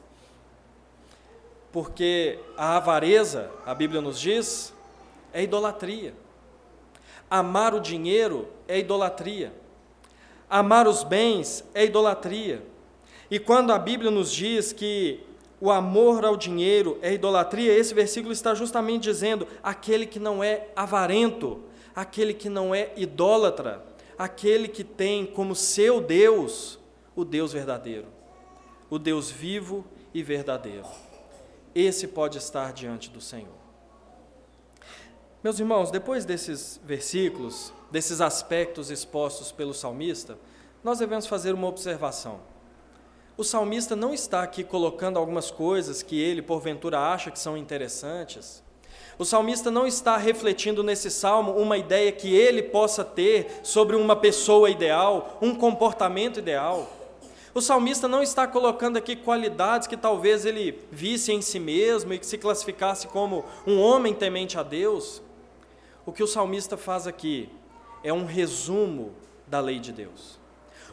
Porque 1.71 2.38
a 2.57 2.77
avareza, 2.79 3.51
a 3.64 3.75
Bíblia 3.75 4.01
nos 4.01 4.18
diz, 4.18 4.73
é 5.33 5.43
idolatria. 5.43 6.14
Amar 7.31 7.75
o 7.75 7.81
dinheiro 7.81 8.49
é 8.67 8.79
idolatria. 8.79 9.53
Amar 10.49 10.88
os 10.88 11.05
bens 11.05 11.64
é 11.75 11.85
idolatria. 11.85 12.62
E 13.31 13.38
quando 13.38 13.73
a 13.73 13.79
Bíblia 13.79 14.11
nos 14.11 14.33
diz 14.33 14.73
que 14.73 15.21
o 15.61 15.71
amor 15.71 16.25
ao 16.25 16.37
dinheiro 16.37 16.99
é 17.03 17.12
idolatria, 17.12 17.77
esse 17.77 17.93
versículo 17.93 18.33
está 18.33 18.55
justamente 18.55 19.03
dizendo: 19.03 19.47
aquele 19.62 20.07
que 20.07 20.19
não 20.19 20.43
é 20.43 20.69
avarento, 20.75 21.61
aquele 21.95 22.33
que 22.33 22.49
não 22.49 22.75
é 22.75 22.93
idólatra, 22.97 23.85
aquele 24.17 24.69
que 24.69 24.83
tem 24.83 25.27
como 25.27 25.55
seu 25.55 26.01
Deus 26.01 26.79
o 27.14 27.25
Deus 27.25 27.53
verdadeiro, 27.53 28.07
o 28.88 28.99
Deus 28.99 29.29
vivo 29.31 29.85
e 30.14 30.23
verdadeiro. 30.23 30.87
Esse 31.75 32.07
pode 32.07 32.38
estar 32.38 32.73
diante 32.73 33.11
do 33.11 33.21
Senhor. 33.21 33.67
Meus 35.42 35.59
irmãos, 35.59 35.90
depois 35.90 36.24
desses 36.24 36.81
versículos, 36.85 37.72
desses 37.90 38.20
aspectos 38.20 38.90
expostos 38.90 39.53
pelo 39.53 39.72
salmista, 39.72 40.38
nós 40.83 40.98
devemos 40.98 41.27
fazer 41.27 41.55
uma 41.55 41.68
observação 41.68 42.40
o 43.38 43.44
salmista 43.44 43.94
não 43.94 44.12
está 44.12 44.42
aqui 44.42 44.64
colocando 44.64 45.16
algumas 45.16 45.48
coisas 45.48 46.03
que 46.03 46.20
ele, 46.20 46.42
porventura, 46.42 46.98
acha 46.98 47.31
que 47.31 47.38
são 47.38 47.57
interessantes. 47.57 48.64
O 49.16 49.24
salmista 49.24 49.70
não 49.70 49.87
está 49.87 50.16
refletindo 50.16 50.83
nesse 50.83 51.09
salmo 51.09 51.53
uma 51.53 51.79
ideia 51.79 52.11
que 52.11 52.35
ele 52.35 52.64
possa 52.64 53.05
ter 53.05 53.61
sobre 53.62 53.94
uma 53.94 54.16
pessoa 54.16 54.68
ideal, 54.68 55.38
um 55.40 55.55
comportamento 55.55 56.40
ideal. 56.40 56.90
O 57.55 57.61
salmista 57.61 58.09
não 58.09 58.24
está 58.24 58.44
colocando 58.44 58.96
aqui 58.96 59.14
qualidades 59.14 59.87
que 59.87 59.96
talvez 59.96 60.44
ele 60.44 60.77
visse 60.90 61.33
em 61.33 61.40
si 61.40 61.61
mesmo 61.61 62.12
e 62.12 62.18
que 62.18 62.27
se 62.27 62.38
classificasse 62.38 63.07
como 63.07 63.44
um 63.64 63.81
homem 63.81 64.14
temente 64.14 64.59
a 64.59 64.64
Deus. 64.64 65.22
O 66.09 66.12
que 66.12 66.23
o 66.23 66.27
salmista 66.27 66.75
faz 66.75 67.07
aqui 67.07 67.51
é 68.03 68.11
um 68.11 68.25
resumo 68.25 69.12
da 69.47 69.61
lei 69.61 69.79
de 69.79 69.92
Deus. 69.92 70.40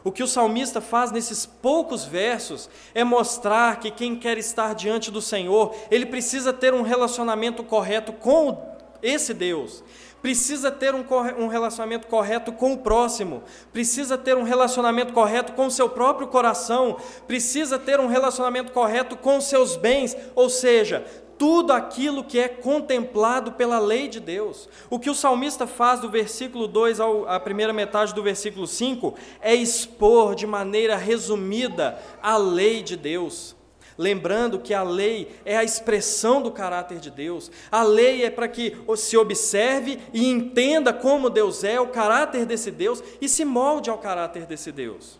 O 0.03 0.11
que 0.11 0.21
o 0.21 0.27
salmista 0.27 0.81
faz 0.81 1.09
nesses 1.09 1.45
poucos 1.45 2.03
versos 2.03 2.69
é 2.93 3.01
mostrar 3.01 3.79
que 3.79 3.89
quem 3.91 4.17
quer 4.17 4.37
estar 4.37 4.75
diante 4.75 5.09
do 5.09 5.21
Senhor, 5.21 5.73
ele 5.89 6.05
precisa 6.05 6.51
ter 6.51 6.73
um 6.73 6.81
relacionamento 6.81 7.63
correto 7.63 8.11
com 8.11 8.75
esse 9.01 9.33
Deus, 9.33 9.85
precisa 10.21 10.69
ter 10.69 10.93
um, 10.93 11.05
um 11.37 11.47
relacionamento 11.47 12.07
correto 12.07 12.51
com 12.51 12.73
o 12.73 12.79
próximo, 12.79 13.41
precisa 13.71 14.17
ter 14.17 14.35
um 14.35 14.43
relacionamento 14.43 15.13
correto 15.13 15.53
com 15.53 15.67
o 15.67 15.71
seu 15.71 15.87
próprio 15.87 16.27
coração, 16.27 16.97
precisa 17.25 17.79
ter 17.79 18.01
um 18.01 18.07
relacionamento 18.07 18.73
correto 18.73 19.15
com 19.15 19.37
os 19.37 19.45
seus 19.45 19.77
bens, 19.77 20.17
ou 20.35 20.49
seja, 20.49 21.05
tudo 21.37 21.73
aquilo 21.73 22.23
que 22.23 22.39
é 22.39 22.47
contemplado 22.47 23.53
pela 23.53 23.79
lei 23.79 24.07
de 24.07 24.19
Deus. 24.19 24.69
O 24.89 24.99
que 24.99 25.09
o 25.09 25.15
salmista 25.15 25.67
faz 25.67 25.99
do 25.99 26.09
versículo 26.09 26.67
2 26.67 26.99
à 27.27 27.39
primeira 27.39 27.73
metade 27.73 28.13
do 28.13 28.23
versículo 28.23 28.65
5 28.67 29.15
é 29.41 29.53
expor 29.53 30.35
de 30.35 30.47
maneira 30.47 30.95
resumida 30.95 31.99
a 32.21 32.37
lei 32.37 32.81
de 32.81 32.95
Deus. 32.95 33.55
Lembrando 33.97 34.59
que 34.59 34.73
a 34.73 34.83
lei 34.83 35.39
é 35.45 35.55
a 35.55 35.63
expressão 35.63 36.41
do 36.41 36.51
caráter 36.51 36.99
de 36.99 37.09
Deus, 37.09 37.49
a 37.71 37.81
lei 37.81 38.25
é 38.25 38.29
para 38.29 38.47
que 38.47 38.75
se 38.97 39.15
observe 39.15 39.99
e 40.13 40.27
entenda 40.29 40.91
como 40.91 41.29
Deus 41.29 41.63
é, 41.63 41.79
o 41.79 41.87
caráter 41.87 42.45
desse 42.45 42.71
Deus 42.71 43.01
e 43.21 43.29
se 43.29 43.45
molde 43.45 43.89
ao 43.89 43.97
caráter 43.97 44.45
desse 44.45 44.69
Deus. 44.69 45.17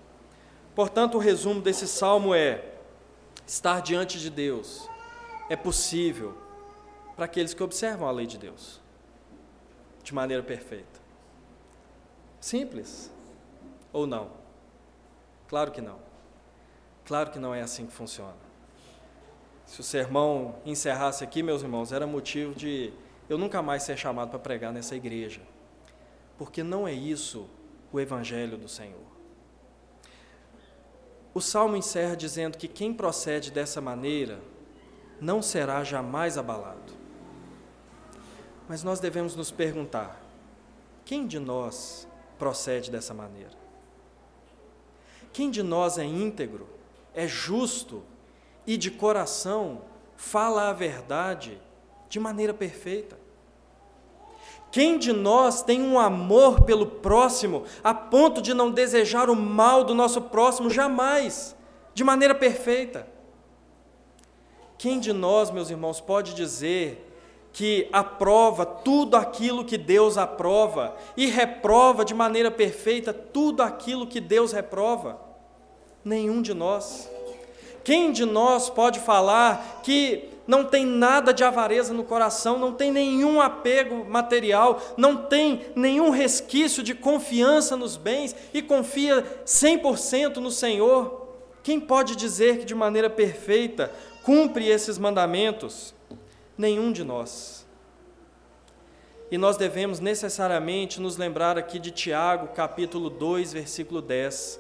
Portanto, 0.75 1.15
o 1.15 1.21
resumo 1.21 1.62
desse 1.62 1.88
salmo 1.88 2.36
é: 2.36 2.65
estar 3.47 3.82
diante 3.82 4.19
de 4.19 4.30
Deus 4.30 4.89
é 5.49 5.55
possível 5.55 6.38
para 7.15 7.25
aqueles 7.25 7.53
que 7.53 7.63
observam 7.63 8.08
a 8.08 8.12
lei 8.12 8.25
de 8.25 8.38
Deus 8.38 8.81
de 10.03 10.13
maneira 10.13 10.43
perfeita. 10.43 10.99
Simples 12.39 13.12
ou 13.91 14.05
não? 14.05 14.29
Claro 15.47 15.71
que 15.71 15.81
não. 15.81 15.99
Claro 17.05 17.31
que 17.31 17.39
não 17.39 17.53
é 17.53 17.62
assim 17.62 17.86
que 17.86 17.93
funciona. 17.93 18.36
Se 19.65 19.81
o 19.81 19.84
sermão 19.84 20.55
encerrasse 20.63 21.23
aqui, 21.23 21.41
meus 21.41 21.63
irmãos, 21.63 21.91
era 21.91 22.05
motivo 22.05 22.53
de 22.53 22.93
eu 23.27 23.38
nunca 23.38 23.62
mais 23.62 23.84
ser 23.84 23.97
chamado 23.97 24.29
para 24.29 24.39
pregar 24.39 24.71
nessa 24.71 24.95
igreja. 24.95 25.41
Porque 26.38 26.62
não 26.62 26.88
é 26.88 26.93
isso 26.93 27.49
o 27.91 27.99
evangelho 27.99 28.58
do 28.58 28.67
Senhor. 28.67 29.05
O 31.34 31.41
salmo 31.41 31.75
encerra 31.75 32.15
dizendo 32.15 32.58
que 32.58 32.67
quem 32.67 32.93
procede 32.93 33.51
dessa 33.51 33.81
maneira 33.81 34.39
não 35.19 35.41
será 35.41 35.84
jamais 35.84 36.38
abalado. 36.38 36.93
Mas 38.67 38.84
nós 38.84 38.99
devemos 38.99 39.36
nos 39.36 39.51
perguntar: 39.51 40.21
quem 41.04 41.28
de 41.28 41.39
nós 41.39 42.08
procede 42.38 42.91
dessa 42.91 43.13
maneira? 43.13 43.65
Quem 45.32 45.51
de 45.51 45.62
nós 45.62 45.97
é 45.97 46.04
íntegro, 46.04 46.67
é 47.13 47.28
justo 47.28 48.04
e 48.65 48.78
de 48.78 48.89
coração 48.89 49.82
fala 50.15 50.69
a 50.69 50.73
verdade 50.73 51.62
de 52.10 52.19
maneira 52.19 52.54
perfeita? 52.54 53.17
Quem 54.71 54.97
de 54.97 55.13
nós 55.13 55.62
tem 55.62 55.82
um 55.82 55.97
amor 55.97 56.63
pelo 56.63 56.86
próximo 56.86 57.63
a 57.84 57.93
ponto 57.93 58.41
de 58.41 58.54
não 58.54 58.71
desejar 58.71 59.30
o 59.30 59.36
mal 59.36 59.84
do 59.86 59.93
nosso 59.93 60.21
próximo 60.21 60.69
jamais, 60.69 61.56
de 61.93 62.04
maneira 62.04 62.36
perfeita? 62.36 63.14
Quem 64.77 64.99
de 64.99 65.13
nós, 65.13 65.51
meus 65.51 65.69
irmãos, 65.69 66.01
pode 66.01 66.33
dizer 66.33 67.01
que 67.53 67.88
aprova 67.93 68.65
tudo 68.65 69.15
aquilo 69.15 69.63
que 69.63 69.77
Deus 69.77 70.17
aprova 70.17 70.95
e 71.15 71.27
reprova 71.27 72.03
de 72.03 72.13
maneira 72.13 72.51
perfeita 72.51 73.13
tudo 73.13 73.63
aquilo 73.63 74.05
que 74.05 74.19
Deus 74.19 74.51
reprova? 74.51 75.19
Nenhum 76.03 76.41
de 76.41 76.53
nós. 76.53 77.09
Quem 77.83 78.11
de 78.11 78.25
nós 78.25 78.69
pode 78.69 78.99
falar 78.99 79.81
que 79.83 80.29
não 80.47 80.65
tem 80.65 80.85
nada 80.85 81.33
de 81.33 81.43
avareza 81.43 81.93
no 81.93 82.03
coração, 82.03 82.59
não 82.59 82.73
tem 82.73 82.91
nenhum 82.91 83.41
apego 83.41 84.05
material, 84.05 84.81
não 84.97 85.15
tem 85.15 85.65
nenhum 85.75 86.09
resquício 86.09 86.83
de 86.83 86.93
confiança 86.93 87.75
nos 87.77 87.95
bens 87.95 88.35
e 88.53 88.61
confia 88.61 89.23
100% 89.45 90.38
no 90.38 90.51
Senhor? 90.51 91.24
Quem 91.65 91.80
pode 91.80 92.15
dizer 92.15 92.60
que 92.60 92.65
de 92.65 92.75
maneira 92.75 93.10
perfeita 93.10 93.91
cumpre 94.21 94.67
esses 94.67 94.99
mandamentos? 94.99 95.95
Nenhum 96.56 96.91
de 96.91 97.04
nós. 97.04 97.65
E 99.32 99.38
nós 99.39 99.58
devemos 99.58 99.99
necessariamente 99.99 101.01
nos 101.01 101.17
lembrar 101.17 101.58
aqui 101.58 101.80
de 101.80 101.89
Tiago, 101.89 102.49
capítulo 102.49 103.10
2, 103.10 103.51
versículo 103.51 103.99
10, 103.99 104.60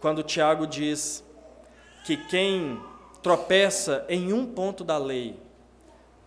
quando 0.00 0.22
Tiago 0.22 0.66
diz 0.66 1.22
que 2.06 2.16
quem 2.16 2.80
tropeça 3.22 4.06
em 4.08 4.32
um 4.32 4.46
ponto 4.46 4.82
da 4.82 4.96
lei, 4.96 5.38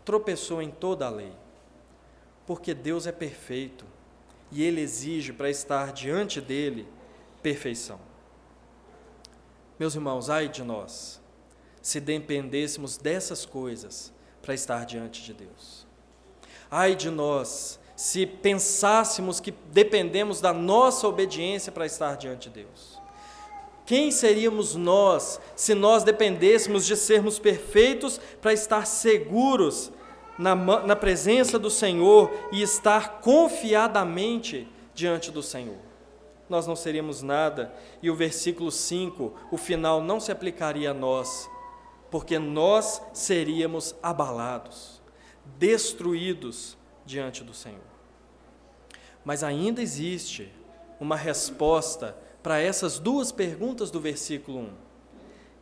tropeçou 0.05 0.61
em 0.61 0.69
toda 0.69 1.07
a 1.07 1.09
lei. 1.09 1.33
Porque 2.45 2.75
Deus 2.75 3.07
é 3.07 3.11
perfeito 3.11 3.83
e 4.51 4.61
Ele 4.63 4.79
exige 4.79 5.33
para 5.33 5.49
estar 5.49 5.91
diante 5.91 6.39
dele 6.39 6.87
perfeição. 7.41 8.08
Meus 9.79 9.95
irmãos, 9.95 10.29
ai 10.29 10.49
de 10.49 10.61
nós, 10.61 11.21
se 11.81 12.01
dependêssemos 12.01 12.97
dessas 12.97 13.45
coisas 13.45 14.11
para 14.41 14.53
estar 14.53 14.85
diante 14.85 15.23
de 15.23 15.33
Deus. 15.33 15.87
Ai 16.69 16.95
de 16.95 17.09
nós, 17.09 17.79
se 17.95 18.25
pensássemos 18.25 19.39
que 19.39 19.51
dependemos 19.71 20.41
da 20.41 20.51
nossa 20.51 21.07
obediência 21.07 21.71
para 21.71 21.85
estar 21.85 22.17
diante 22.17 22.49
de 22.49 22.55
Deus. 22.63 22.99
Quem 23.85 24.11
seríamos 24.11 24.75
nós 24.75 25.39
se 25.55 25.73
nós 25.73 26.03
dependêssemos 26.03 26.85
de 26.85 26.95
sermos 26.95 27.39
perfeitos 27.39 28.19
para 28.41 28.53
estar 28.53 28.85
seguros 28.85 29.91
na, 30.37 30.55
na 30.55 30.95
presença 30.95 31.57
do 31.57 31.71
Senhor 31.71 32.29
e 32.51 32.61
estar 32.61 33.21
confiadamente 33.21 34.67
diante 34.93 35.31
do 35.31 35.41
Senhor? 35.41 35.88
Nós 36.49 36.65
não 36.65 36.75
seríamos 36.75 37.21
nada, 37.21 37.71
e 38.01 38.09
o 38.09 38.15
versículo 38.15 38.71
5, 38.71 39.33
o 39.51 39.57
final 39.57 40.01
não 40.01 40.19
se 40.19 40.31
aplicaria 40.31 40.91
a 40.91 40.93
nós, 40.93 41.49
porque 42.09 42.39
nós 42.39 43.01
seríamos 43.13 43.95
abalados, 44.01 44.99
destruídos 45.57 46.75
diante 47.05 47.43
do 47.43 47.53
Senhor. 47.53 47.79
Mas 49.23 49.43
ainda 49.43 49.81
existe 49.81 50.51
uma 50.99 51.15
resposta 51.15 52.17
para 52.41 52.59
essas 52.59 52.97
duas 52.97 53.31
perguntas 53.31 53.91
do 53.91 53.99
versículo 53.99 54.59
1. 54.59 54.69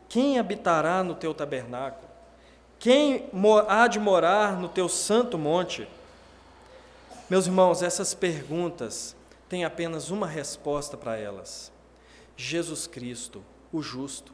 Quem 0.08 0.38
habitará 0.38 1.04
no 1.04 1.14
teu 1.14 1.34
tabernáculo? 1.34 2.08
Quem 2.78 3.28
há 3.66 3.86
de 3.88 3.98
morar 3.98 4.58
no 4.58 4.68
teu 4.68 4.88
santo 4.88 5.36
monte? 5.36 5.86
Meus 7.28 7.46
irmãos, 7.46 7.82
essas 7.82 8.14
perguntas 8.14 9.14
têm 9.48 9.64
apenas 9.64 10.10
uma 10.10 10.26
resposta 10.26 10.96
para 10.96 11.16
elas: 11.16 11.72
Jesus 12.36 12.86
Cristo, 12.86 13.42
o 13.72 13.82
justo. 13.82 14.32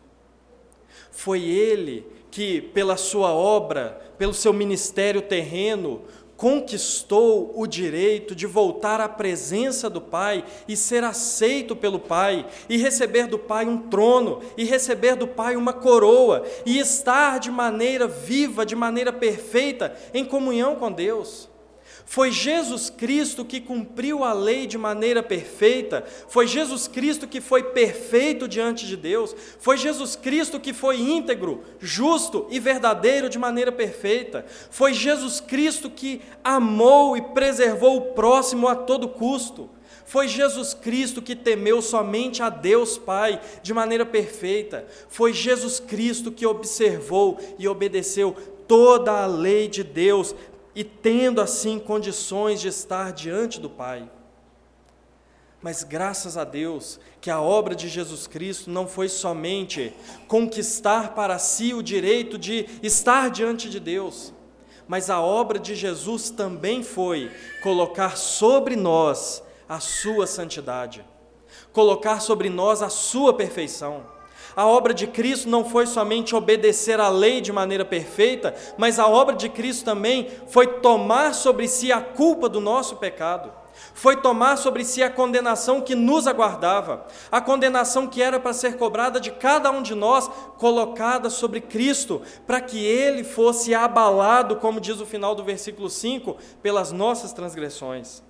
Foi 1.11 1.43
Ele 1.43 2.07
que, 2.31 2.61
pela 2.61 2.97
sua 2.97 3.33
obra, 3.33 4.01
pelo 4.17 4.35
seu 4.35 4.53
ministério 4.53 5.23
terreno, 5.23 6.05
conquistou 6.37 7.53
o 7.55 7.67
direito 7.67 8.35
de 8.35 8.47
voltar 8.47 9.01
à 9.01 9.09
presença 9.09 9.89
do 9.89 10.01
Pai 10.01 10.45
e 10.67 10.77
ser 10.77 11.05
aceito 11.05 11.77
pelo 11.77 11.99
Pai, 11.99 12.47
e 12.69 12.77
receber 12.77 13.27
do 13.27 13.39
Pai 13.39 13.67
um 13.67 13.89
trono, 13.89 14.41
e 14.57 14.65
receber 14.65 15.15
do 15.15 15.29
Pai 15.29 15.57
uma 15.57 15.73
coroa, 15.73 16.45
e 16.67 16.79
estar 16.79 17.39
de 17.39 17.51
maneira 17.51 18.07
viva, 18.07 18.67
de 18.67 18.75
maneira 18.75 19.13
perfeita, 19.13 19.97
em 20.13 20.25
comunhão 20.25 20.77
com 20.77 20.91
Deus. 20.91 21.49
Foi 22.07 22.31
Jesus 22.31 22.91
Cristo 22.91 23.45
que 23.45 23.61
cumpriu 23.61 24.23
a 24.23 24.33
lei 24.33 24.67
de 24.67 24.77
maneira 24.77 25.23
perfeita, 25.23 26.05
foi 26.29 26.47
Jesus 26.47 26.87
Cristo 26.87 27.27
que 27.27 27.41
foi 27.41 27.63
perfeito 27.63 28.47
diante 28.47 28.87
de 28.87 28.97
Deus, 28.97 29.35
foi 29.59 29.77
Jesus 29.77 30.15
Cristo 30.15 30.61
que 30.61 30.73
foi 30.73 31.01
íntegro, 31.01 31.63
justo 31.81 32.47
e 32.51 32.61
verdadeiro 32.61 33.29
de 33.29 33.39
maneira 33.39 33.73
perfeita, 33.73 34.45
foi 34.71 34.93
Jesus 34.93 35.41
Cristo 35.41 35.89
que 35.89 36.21
amou 36.43 37.17
e 37.17 37.23
preservou 37.23 37.97
o 37.97 38.13
próximo 38.13 38.69
a 38.69 38.77
todo 38.77 39.09
custo. 39.09 39.71
Foi 40.07 40.29
Jesus 40.29 40.75
Cristo 40.75 41.23
que 41.23 41.35
temeu 41.35 41.81
somente 41.81 42.43
a 42.43 42.51
Deus 42.51 42.99
Pai 42.99 43.41
de 43.63 43.73
maneira 43.73 44.05
perfeita. 44.05 44.87
Foi 45.09 45.33
Jesus 45.33 45.81
Cristo 45.81 46.31
que 46.31 46.47
observou 46.47 47.39
e 47.59 47.67
obedeceu 47.67 48.37
toda 48.69 49.23
a 49.23 49.27
lei 49.27 49.67
de 49.67 49.83
Deus 49.83 50.35
e 50.75 50.83
tendo 50.83 51.41
assim 51.41 51.79
condições 51.79 52.61
de 52.61 52.69
estar 52.69 53.13
diante 53.13 53.61
do 53.61 53.71
Pai. 53.71 54.09
Mas 55.63 55.83
graças 55.83 56.37
a 56.37 56.45
Deus 56.45 57.01
que 57.21 57.31
a 57.31 57.41
obra 57.41 57.75
de 57.75 57.89
Jesus 57.89 58.27
Cristo 58.27 58.71
não 58.71 58.87
foi 58.87 59.09
somente 59.09 59.95
conquistar 60.29 61.15
para 61.15 61.39
si 61.39 61.73
o 61.73 61.83
direito 61.83 62.37
de 62.37 62.67
estar 62.83 63.31
diante 63.31 63.71
de 63.71 63.81
Deus, 63.81 64.35
mas 64.87 65.09
a 65.09 65.21
obra 65.21 65.59
de 65.59 65.75
Jesus 65.75 66.29
também 66.29 66.83
foi 66.83 67.31
colocar 67.63 68.19
sobre 68.19 68.77
nós 68.77 69.43
a 69.67 69.81
sua 69.81 70.27
santidade, 70.27 71.03
colocar 71.73 72.21
sobre 72.21 72.51
nós 72.51 72.83
a 72.83 72.91
sua 72.91 73.33
perfeição. 73.33 74.14
A 74.57 74.67
obra 74.67 74.95
de 74.95 75.07
Cristo 75.07 75.49
não 75.49 75.65
foi 75.65 75.87
somente 75.87 76.35
obedecer 76.35 77.01
à 77.01 77.09
lei 77.09 77.41
de 77.41 77.53
maneira 77.53 77.85
perfeita, 77.85 78.55
mas 78.79 78.99
a 78.99 79.07
obra 79.09 79.35
de 79.35 79.49
Cristo 79.49 79.85
também 79.85 80.29
foi 80.47 80.67
tomar 80.67 81.35
sobre 81.35 81.67
si 81.67 81.91
a 81.91 82.01
culpa 82.01 82.49
do 82.49 82.61
nosso 82.61 82.97
pecado. 82.97 83.53
Foi 83.93 84.17
tomar 84.17 84.57
sobre 84.57 84.85
si 84.85 85.03
a 85.03 85.11
condenação 85.11 85.81
que 85.81 85.97
nos 85.97 86.29
aguardava, 86.29 87.07
a 87.31 87.41
condenação 87.41 88.07
que 88.07 88.23
era 88.23 88.39
para 88.39 88.53
ser 88.53 88.77
cobrada 88.77 89.19
de 89.21 89.33
cada 89.33 89.71
um 89.71 89.83
de 89.83 89.95
nós, 89.95 90.31
colocada 90.59 91.29
sobre 91.29 91.61
Cristo, 91.61 92.23
para 92.47 92.61
que 92.61 92.85
ele 92.85 93.25
fosse 93.25 93.75
abalado, 93.75 94.57
como 94.57 94.81
diz 94.81 95.01
o 95.01 95.07
final 95.07 95.35
do 95.35 95.43
versículo 95.43 95.91
5, 95.91 96.37
pelas 96.63 96.93
nossas 96.93 97.33
transgressões. 97.33 98.23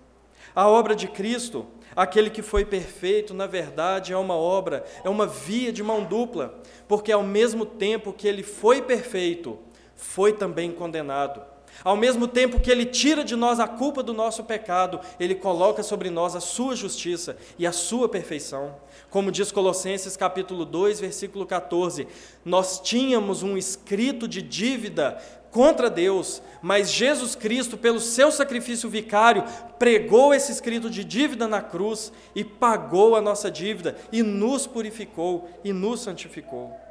A 0.55 0.69
obra 0.69 0.95
de 0.95 1.09
Cristo 1.09 1.67
Aquele 1.97 2.29
que 2.29 2.43
foi 2.43 2.65
perfeito, 2.65 3.33
na 3.33 3.47
verdade, 3.47 4.13
é 4.13 4.17
uma 4.17 4.35
obra, 4.35 4.85
é 5.05 5.09
uma 5.09 5.27
via 5.27 5.73
de 5.73 5.83
mão 5.83 6.03
dupla, 6.03 6.61
porque 6.89 7.13
ao 7.13 7.23
mesmo 7.23 7.65
tempo 7.65 8.13
que 8.13 8.27
ele 8.27 8.43
foi 8.43 8.83
perfeito, 8.83 9.59
foi 9.95 10.33
também 10.33 10.73
condenado. 10.73 11.54
Ao 11.83 11.97
mesmo 11.97 12.29
tempo 12.29 12.61
que 12.61 12.71
ele 12.71 12.87
tira 12.87 13.25
de 13.25 13.35
nós 13.35 13.59
a 13.59 13.67
culpa 13.67 14.03
do 14.03 14.13
nosso 14.13 14.45
pecado, 14.45 15.01
ele 15.19 15.35
coloca 15.35 15.83
sobre 15.83 16.11
nós 16.11 16.37
a 16.37 16.41
sua 16.41 16.77
justiça 16.77 17.37
e 17.59 17.67
a 17.67 17.73
sua 17.73 18.09
perfeição. 18.09 18.77
Como 19.11 19.33
diz 19.33 19.51
Colossenses 19.51 20.17
capítulo 20.17 20.65
2, 20.65 21.01
versículo 21.01 21.47
14, 21.47 22.07
nós 22.45 22.81
tínhamos 22.81 23.43
um 23.43 23.57
escrito 23.57 24.29
de 24.29 24.43
dívida 24.43 25.19
contra 25.51 25.89
Deus, 25.89 26.43
mas 26.61 26.91
Jesus 26.91 27.37
Cristo, 27.37 27.79
pelo 27.79 28.01
seu 28.01 28.33
sacrifício 28.33 28.91
vicário, 28.91 29.45
pregou 29.79 30.35
esse 30.35 30.51
escrito 30.51 30.91
de 30.91 31.05
dívida 31.05 31.47
na 31.47 31.63
cruz 31.63 32.13
e 32.35 32.43
pagou 32.43 33.15
a 33.15 33.21
nossa 33.21 33.49
dívida 33.51 33.97
e 34.11 34.21
nos 34.21 34.67
purificou 34.67 35.49
e 35.63 35.73
nos 35.73 36.01
santificou. 36.01 36.84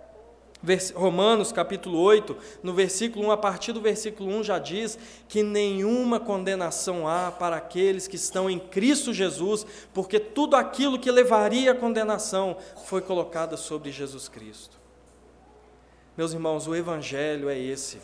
Romanos 0.96 1.52
capítulo 1.52 2.00
8, 2.00 2.38
no 2.64 2.74
versículo 2.74 3.28
1, 3.28 3.32
a 3.32 3.38
partir 3.38 3.74
do 3.74 3.82
versículo 3.82 4.30
1 4.38 4.44
já 4.44 4.60
diz 4.60 4.98
que 5.28 5.44
nenhuma 5.44 6.22
condenação 6.22 7.06
há 7.06 7.30
para 7.32 7.58
aqueles 7.58 8.08
que 8.08 8.16
estão 8.16 8.50
em 8.50 8.58
Cristo 8.58 9.14
Jesus, 9.14 9.66
porque 9.94 10.20
tudo 10.20 10.56
aquilo 10.56 10.98
que 10.98 11.12
levaria 11.12 11.74
à 11.74 11.76
condenação 11.76 12.56
foi 12.86 13.02
colocado 13.02 13.58
sobre 13.58 13.92
Jesus 13.92 14.30
Cristo. 14.30 14.80
Meus 16.16 16.32
irmãos, 16.32 16.66
o 16.66 16.76
Evangelho 16.76 17.50
é 17.50 17.60
esse. 17.60 17.98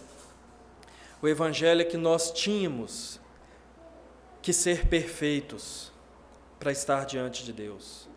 O 1.21 1.27
Evangelho 1.27 1.81
é 1.81 1.85
que 1.85 1.97
nós 1.97 2.29
tínhamos 2.29 3.21
que 4.41 4.51
ser 4.51 4.87
perfeitos 4.87 5.93
para 6.59 6.71
estar 6.73 7.05
diante 7.05 7.45
de 7.45 7.53
Deus. 7.53 8.08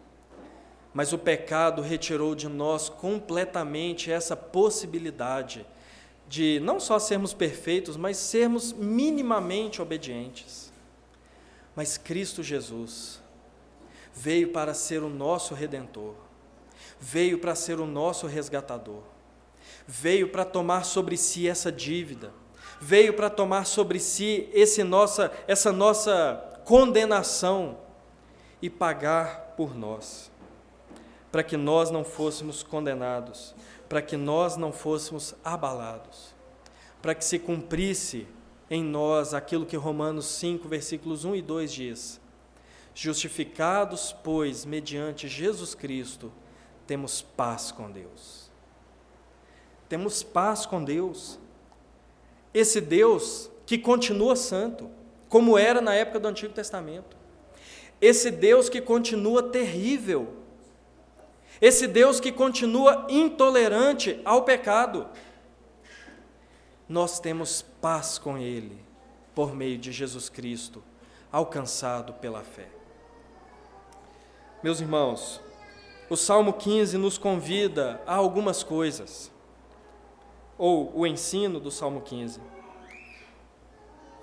Mas 0.93 1.13
o 1.13 1.19
pecado 1.19 1.81
retirou 1.81 2.35
de 2.35 2.49
nós 2.49 2.89
completamente 2.89 4.11
essa 4.11 4.37
possibilidade 4.37 5.67
de 6.29 6.61
não 6.61 6.81
só 6.81 6.99
sermos 6.99 7.33
perfeitos, 7.35 7.97
mas 7.97 8.17
sermos 8.17 8.73
minimamente 8.73 9.81
obedientes. 9.81 10.73
Mas 11.75 11.97
Cristo 11.97 12.43
Jesus 12.43 13.21
veio 14.15 14.49
para 14.49 14.75
ser 14.75 15.03
o 15.03 15.09
nosso 15.09 15.55
redentor, 15.55 16.15
veio 17.01 17.39
para 17.39 17.55
ser 17.55 17.81
o 17.81 17.87
nosso 17.87 18.27
resgatador, 18.27 19.03
veio 19.87 20.29
para 20.29 20.45
tomar 20.45 20.85
sobre 20.85 21.17
si 21.17 21.49
essa 21.49 21.73
dívida 21.73 22.33
veio 22.83 23.15
para 23.15 23.31
tomar 23.31 23.65
sobre 23.65 24.01
si 24.01 24.51
esse 24.53 24.83
nossa, 24.83 25.31
essa 25.47 25.71
nossa 25.71 26.61
condenação 26.65 27.79
e 28.61 28.69
pagar 28.69 29.55
por 29.57 29.73
nós, 29.73 30.32
para 31.33 31.43
que 31.43 31.57
nós 31.57 31.91
não 31.91 32.05
fôssemos 32.05 32.63
condenados, 32.63 33.55
para 33.89 34.03
que 34.03 34.17
nós 34.17 34.57
não 34.57 34.71
fôssemos 34.71 35.35
abalados, 35.43 36.35
para 37.01 37.15
que 37.15 37.25
se 37.25 37.39
cumprisse 37.39 38.29
em 38.71 38.85
nós 38.85 39.35
aquilo 39.35 39.67
que 39.67 39.77
Romanos 39.77 40.27
5, 40.27 40.69
versículos 40.69 41.25
1 41.25 41.37
e 41.37 41.43
2 41.43 41.73
diz: 41.73 42.21
Justificados, 42.95 44.15
pois, 44.23 44.67
mediante 44.67 45.27
Jesus 45.27 45.75
Cristo, 45.75 46.31
temos 46.87 47.23
paz 47.23 47.73
com 47.73 47.91
Deus. 47.91 48.51
temos 49.89 50.23
paz 50.23 50.65
com 50.67 50.83
Deus. 50.83 51.39
Esse 52.53 52.81
Deus 52.81 53.51
que 53.65 53.79
continua 53.79 54.37
santo, 54.37 54.91
como 55.29 55.57
era 55.57 55.81
na 55.81 55.95
época 55.95 56.21
do 56.21 56.29
Antigo 56.29 56.53
Testamento. 56.53 57.17
Esse 58.01 58.31
Deus 58.31 58.69
que 58.69 58.81
continua 58.81 59.43
terrível. 59.43 60.42
Esse 61.63 61.87
Deus 61.87 62.19
que 62.19 62.33
continua 62.33 63.07
intolerante 63.09 64.21
ao 64.25 64.43
pecado. 64.43 65.07
Nós 66.89 67.21
temos 67.21 67.63
paz 67.81 68.19
com 68.19 68.37
Ele 68.37 68.85
por 69.33 69.55
meio 69.55 69.79
de 69.79 69.93
Jesus 69.93 70.29
Cristo, 70.29 70.83
alcançado 71.31 72.15
pela 72.15 72.43
fé. 72.43 72.67
Meus 74.61 74.81
irmãos, 74.81 75.41
o 76.11 76.17
Salmo 76.17 76.53
15 76.53 76.99
nos 76.99 77.17
convida 77.17 78.03
a 78.09 78.17
algumas 78.17 78.65
coisas, 78.65 79.31
ou 80.59 80.91
o 80.93 81.07
ensino 81.07 81.61
do 81.61 81.71
Salmo 81.71 82.01
15. 82.01 82.41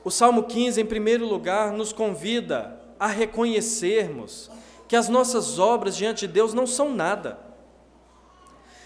O 0.04 0.12
Salmo 0.12 0.43
15, 0.43 0.82
em 0.82 0.86
primeiro 0.86 1.25
lugar, 1.25 1.71
nos 1.71 1.93
convida 1.93 2.78
a 2.99 3.08
reconhecermos 3.08 4.52
que 4.89 4.95
as 4.95 5.08
nossas 5.08 5.60
obras 5.60 5.95
diante 5.95 6.28
de 6.28 6.34
Deus 6.34 6.54
não 6.54 6.67
são 6.67 6.93
nada, 6.93 7.39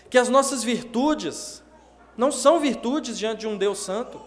que 0.09 0.17
as 0.19 0.29
nossas 0.29 0.63
virtudes 0.63 1.63
não 2.15 2.31
são 2.31 2.59
virtudes 2.59 3.17
diante 3.17 3.39
de 3.39 3.47
um 3.47 3.57
Deus 3.57 3.79
santo, 3.79 4.21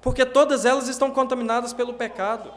porque 0.00 0.24
todas 0.24 0.64
elas 0.64 0.88
estão 0.88 1.10
contaminadas 1.10 1.74
pelo 1.74 1.92
pecado. 1.92 2.50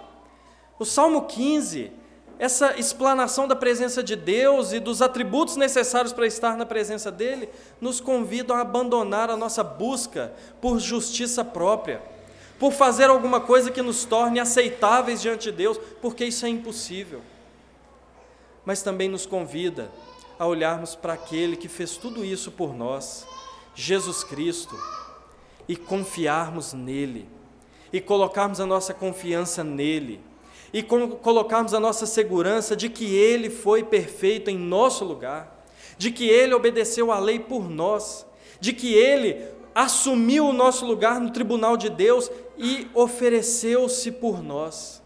O 0.79 0.85
Salmo 0.85 1.23
15 1.23 1.91
essa 2.39 2.77
explanação 2.79 3.47
da 3.47 3.55
presença 3.55 4.01
de 4.03 4.15
Deus 4.15 4.73
e 4.73 4.79
dos 4.79 5.01
atributos 5.01 5.55
necessários 5.55 6.11
para 6.11 6.25
estar 6.25 6.57
na 6.57 6.65
presença 6.65 7.11
dele, 7.11 7.47
nos 7.79 8.01
convidam 8.01 8.55
a 8.55 8.61
abandonar 8.61 9.29
a 9.29 9.37
nossa 9.37 9.63
busca 9.63 10.33
por 10.59 10.79
justiça 10.79 11.45
própria, 11.45 12.01
por 12.59 12.71
fazer 12.71 13.05
alguma 13.05 13.39
coisa 13.39 13.71
que 13.71 13.81
nos 13.81 14.03
torne 14.03 14.39
aceitáveis 14.39 15.21
diante 15.21 15.43
de 15.43 15.57
Deus, 15.57 15.79
porque 16.01 16.25
isso 16.25 16.45
é 16.45 16.49
impossível. 16.49 17.21
Mas 18.65 18.81
também 18.81 19.09
nos 19.09 19.25
convida 19.25 19.91
a 20.39 20.45
olharmos 20.45 20.95
para 20.95 21.13
aquele 21.13 21.55
que 21.55 21.67
fez 21.67 21.97
tudo 21.97 22.23
isso 22.23 22.51
por 22.51 22.73
nós, 22.73 23.27
Jesus 23.75 24.23
Cristo, 24.23 24.75
e 25.67 25.75
confiarmos 25.75 26.73
nele, 26.73 27.29
e 27.91 28.01
colocarmos 28.01 28.59
a 28.59 28.65
nossa 28.65 28.93
confiança 28.93 29.63
nele 29.63 30.21
e 30.73 30.81
colocarmos 30.81 31.75
a 31.75 31.79
nossa 31.79 32.07
segurança 32.07 32.75
de 32.75 32.89
que 32.89 33.15
Ele 33.15 33.51
foi 33.51 33.83
perfeito 33.83 34.49
em 34.49 34.57
nosso 34.57 35.05
lugar, 35.05 35.63
de 35.99 36.09
que 36.09 36.27
Ele 36.27 36.55
obedeceu 36.55 37.11
à 37.11 37.19
lei 37.19 37.39
por 37.39 37.69
nós, 37.69 38.25
de 38.59 38.73
que 38.73 38.91
Ele 38.91 39.45
assumiu 39.75 40.47
o 40.47 40.53
nosso 40.53 40.83
lugar 40.83 41.21
no 41.21 41.29
tribunal 41.29 41.77
de 41.77 41.89
Deus 41.89 42.31
e 42.57 42.87
ofereceu-se 42.95 44.11
por 44.13 44.41
nós. 44.41 45.02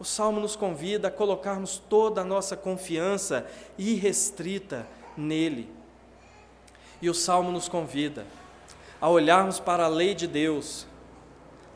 O 0.00 0.04
Salmo 0.04 0.40
nos 0.40 0.56
convida 0.56 1.08
a 1.08 1.10
colocarmos 1.10 1.76
toda 1.76 2.22
a 2.22 2.24
nossa 2.24 2.56
confiança 2.56 3.46
irrestrita 3.76 4.86
nele. 5.14 5.70
E 7.02 7.10
o 7.10 7.14
Salmo 7.14 7.52
nos 7.52 7.68
convida 7.68 8.26
a 8.98 9.10
olharmos 9.10 9.60
para 9.60 9.84
a 9.84 9.88
lei 9.88 10.14
de 10.14 10.26
Deus, 10.26 10.86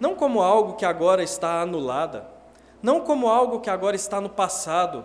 não 0.01 0.15
como 0.15 0.43
algo 0.43 0.73
que 0.73 0.87
agora 0.87 1.23
está 1.23 1.61
anulada, 1.61 2.27
não 2.83 3.03
como 3.03 3.29
algo 3.29 3.61
que 3.61 3.69
agora 3.69 3.95
está 3.95 4.23
no 4.23 4.31
passado, 4.31 5.05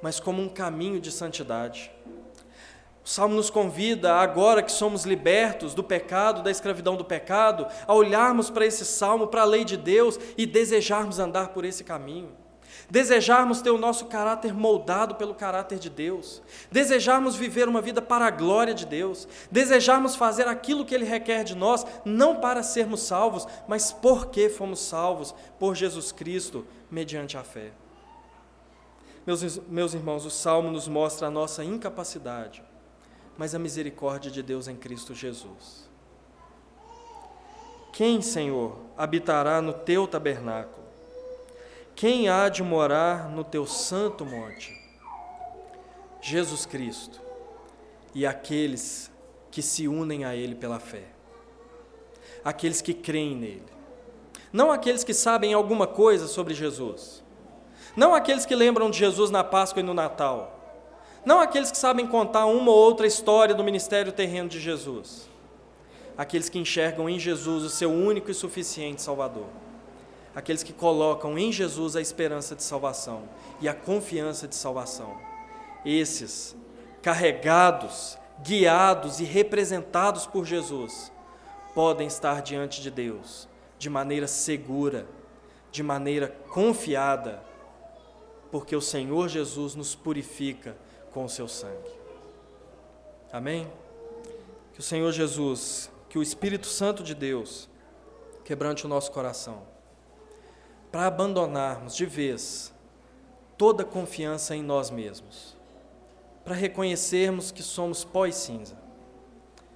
mas 0.00 0.20
como 0.20 0.40
um 0.40 0.48
caminho 0.48 1.00
de 1.00 1.10
santidade. 1.10 1.90
O 3.06 3.08
Salmo 3.08 3.36
nos 3.36 3.50
convida, 3.50 4.16
agora 4.16 4.60
que 4.60 4.72
somos 4.72 5.04
libertos 5.04 5.74
do 5.74 5.84
pecado, 5.84 6.42
da 6.42 6.50
escravidão 6.50 6.96
do 6.96 7.04
pecado, 7.04 7.64
a 7.86 7.94
olharmos 7.94 8.50
para 8.50 8.66
esse 8.66 8.84
salmo, 8.84 9.28
para 9.28 9.42
a 9.42 9.44
lei 9.44 9.64
de 9.64 9.76
Deus 9.76 10.18
e 10.36 10.44
desejarmos 10.44 11.20
andar 11.20 11.50
por 11.50 11.64
esse 11.64 11.84
caminho. 11.84 12.30
Desejarmos 12.90 13.62
ter 13.62 13.70
o 13.70 13.78
nosso 13.78 14.06
caráter 14.06 14.52
moldado 14.52 15.14
pelo 15.14 15.36
caráter 15.36 15.78
de 15.78 15.88
Deus, 15.88 16.42
desejarmos 16.68 17.36
viver 17.36 17.68
uma 17.68 17.80
vida 17.80 18.02
para 18.02 18.26
a 18.26 18.30
glória 18.30 18.74
de 18.74 18.84
Deus, 18.84 19.28
desejarmos 19.52 20.16
fazer 20.16 20.48
aquilo 20.48 20.84
que 20.84 20.92
Ele 20.92 21.04
requer 21.04 21.44
de 21.44 21.54
nós, 21.54 21.86
não 22.04 22.40
para 22.40 22.60
sermos 22.64 23.02
salvos, 23.02 23.46
mas 23.68 23.92
porque 23.92 24.48
fomos 24.48 24.80
salvos 24.80 25.32
por 25.60 25.76
Jesus 25.76 26.10
Cristo, 26.10 26.66
mediante 26.90 27.38
a 27.38 27.44
fé. 27.44 27.70
Meus, 29.24 29.58
meus 29.68 29.94
irmãos, 29.94 30.24
o 30.24 30.30
Salmo 30.30 30.72
nos 30.72 30.88
mostra 30.88 31.28
a 31.28 31.30
nossa 31.30 31.64
incapacidade, 31.64 32.64
mas 33.36 33.54
a 33.54 33.58
misericórdia 33.58 34.30
de 34.30 34.42
Deus 34.42 34.68
em 34.68 34.76
Cristo 34.76 35.14
Jesus. 35.14 35.88
Quem, 37.92 38.20
Senhor, 38.20 38.76
habitará 38.96 39.62
no 39.62 39.72
teu 39.72 40.06
tabernáculo? 40.06 40.86
Quem 41.94 42.28
há 42.28 42.48
de 42.48 42.62
morar 42.62 43.30
no 43.30 43.42
teu 43.42 43.66
santo 43.66 44.24
monte? 44.24 44.74
Jesus 46.20 46.66
Cristo 46.66 47.20
e 48.14 48.26
aqueles 48.26 49.10
que 49.50 49.62
se 49.62 49.88
unem 49.88 50.24
a 50.24 50.34
Ele 50.34 50.54
pela 50.54 50.78
fé, 50.78 51.04
aqueles 52.44 52.82
que 52.82 52.92
creem 52.92 53.34
nele 53.34 53.76
não 54.56 54.70
aqueles 54.72 55.04
que 55.04 55.12
sabem 55.12 55.52
alguma 55.52 55.86
coisa 55.86 56.26
sobre 56.26 56.54
Jesus, 56.54 57.22
não 57.94 58.14
aqueles 58.14 58.46
que 58.46 58.54
lembram 58.54 58.90
de 58.90 58.98
Jesus 58.98 59.30
na 59.30 59.44
Páscoa 59.44 59.80
e 59.80 59.82
no 59.82 59.92
Natal, 59.92 60.55
não 61.26 61.40
aqueles 61.40 61.72
que 61.72 61.76
sabem 61.76 62.06
contar 62.06 62.46
uma 62.46 62.70
ou 62.70 62.78
outra 62.78 63.04
história 63.04 63.52
do 63.52 63.64
ministério 63.64 64.12
terreno 64.12 64.48
de 64.48 64.60
Jesus, 64.60 65.28
aqueles 66.16 66.48
que 66.48 66.56
enxergam 66.56 67.10
em 67.10 67.18
Jesus 67.18 67.64
o 67.64 67.68
seu 67.68 67.90
único 67.90 68.30
e 68.30 68.34
suficiente 68.34 69.02
Salvador, 69.02 69.48
aqueles 70.36 70.62
que 70.62 70.72
colocam 70.72 71.36
em 71.36 71.50
Jesus 71.50 71.96
a 71.96 72.00
esperança 72.00 72.54
de 72.54 72.62
salvação 72.62 73.24
e 73.60 73.68
a 73.68 73.74
confiança 73.74 74.46
de 74.46 74.54
salvação. 74.54 75.18
Esses, 75.84 76.54
carregados, 77.02 78.16
guiados 78.44 79.18
e 79.18 79.24
representados 79.24 80.26
por 80.26 80.44
Jesus, 80.44 81.10
podem 81.74 82.06
estar 82.06 82.40
diante 82.40 82.80
de 82.80 82.90
Deus 82.90 83.48
de 83.78 83.90
maneira 83.90 84.28
segura, 84.28 85.08
de 85.72 85.82
maneira 85.82 86.28
confiada, 86.50 87.42
porque 88.48 88.76
o 88.76 88.80
Senhor 88.80 89.28
Jesus 89.28 89.74
nos 89.74 89.96
purifica 89.96 90.76
com 91.16 91.24
o 91.24 91.30
seu 91.30 91.48
sangue. 91.48 91.90
Amém? 93.32 93.72
Que 94.74 94.80
o 94.80 94.82
Senhor 94.82 95.10
Jesus, 95.12 95.90
que 96.10 96.18
o 96.18 96.22
Espírito 96.22 96.66
Santo 96.66 97.02
de 97.02 97.14
Deus 97.14 97.70
quebrante 98.44 98.84
o 98.84 98.88
nosso 98.88 99.10
coração, 99.10 99.62
para 100.92 101.06
abandonarmos 101.06 101.96
de 101.96 102.04
vez 102.04 102.70
toda 103.56 103.82
confiança 103.82 104.54
em 104.54 104.62
nós 104.62 104.90
mesmos, 104.90 105.56
para 106.44 106.54
reconhecermos 106.54 107.50
que 107.50 107.62
somos 107.62 108.04
pó 108.04 108.26
e 108.26 108.32
cinza, 108.32 108.76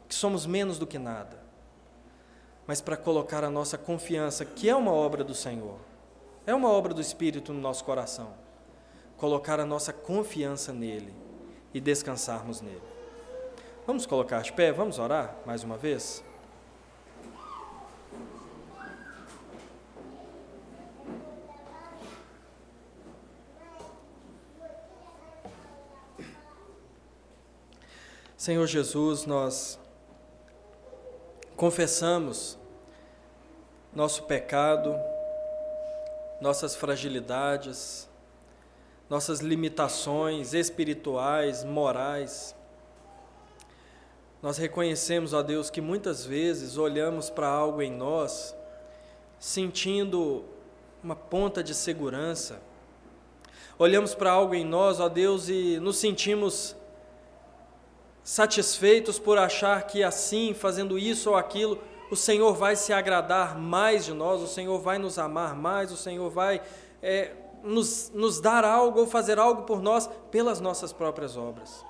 que 0.06 0.14
somos 0.14 0.44
menos 0.44 0.78
do 0.78 0.86
que 0.86 0.98
nada, 0.98 1.42
mas 2.66 2.82
para 2.82 2.98
colocar 2.98 3.44
a 3.44 3.50
nossa 3.50 3.78
confiança, 3.78 4.44
que 4.44 4.68
é 4.68 4.76
uma 4.76 4.92
obra 4.92 5.24
do 5.24 5.34
Senhor, 5.34 5.78
é 6.46 6.54
uma 6.54 6.68
obra 6.68 6.92
do 6.92 7.00
Espírito 7.00 7.50
no 7.50 7.62
nosso 7.62 7.82
coração, 7.82 8.34
colocar 9.16 9.58
a 9.58 9.64
nossa 9.64 9.90
confiança 9.90 10.70
nele 10.70 11.29
e 11.72 11.80
descansarmos 11.80 12.60
nele. 12.60 12.82
Vamos 13.86 14.06
colocar 14.06 14.42
de 14.42 14.52
pé, 14.52 14.72
vamos 14.72 14.98
orar 14.98 15.36
mais 15.46 15.64
uma 15.64 15.76
vez? 15.76 16.22
Senhor 28.36 28.66
Jesus, 28.66 29.26
nós 29.26 29.78
confessamos 31.56 32.58
nosso 33.94 34.22
pecado, 34.22 34.98
nossas 36.40 36.74
fragilidades, 36.74 38.08
nossas 39.10 39.40
limitações 39.40 40.54
espirituais, 40.54 41.64
morais. 41.64 42.54
Nós 44.40 44.56
reconhecemos, 44.56 45.34
ó 45.34 45.42
Deus, 45.42 45.68
que 45.68 45.80
muitas 45.80 46.24
vezes 46.24 46.78
olhamos 46.78 47.28
para 47.28 47.48
algo 47.48 47.82
em 47.82 47.90
nós 47.90 48.54
sentindo 49.40 50.44
uma 51.02 51.16
ponta 51.16 51.62
de 51.64 51.74
segurança. 51.74 52.62
Olhamos 53.78 54.14
para 54.14 54.30
algo 54.30 54.54
em 54.54 54.64
nós, 54.64 55.00
ó 55.00 55.08
Deus, 55.08 55.48
e 55.48 55.80
nos 55.80 55.96
sentimos 55.96 56.76
satisfeitos 58.22 59.18
por 59.18 59.38
achar 59.38 59.86
que 59.86 60.04
assim, 60.04 60.54
fazendo 60.54 60.98
isso 60.98 61.30
ou 61.30 61.36
aquilo, 61.36 61.82
o 62.10 62.16
Senhor 62.16 62.54
vai 62.54 62.76
se 62.76 62.92
agradar 62.92 63.58
mais 63.58 64.04
de 64.04 64.12
nós, 64.12 64.40
o 64.42 64.46
Senhor 64.46 64.78
vai 64.78 64.98
nos 64.98 65.18
amar 65.18 65.56
mais, 65.56 65.90
o 65.90 65.96
Senhor 65.96 66.28
vai 66.28 66.60
é, 67.02 67.32
nos, 67.62 68.10
nos 68.10 68.40
dar 68.40 68.64
algo 68.64 69.00
ou 69.00 69.06
fazer 69.06 69.38
algo 69.38 69.62
por 69.62 69.80
nós 69.80 70.08
pelas 70.30 70.60
nossas 70.60 70.92
próprias 70.92 71.36
obras. 71.36 71.84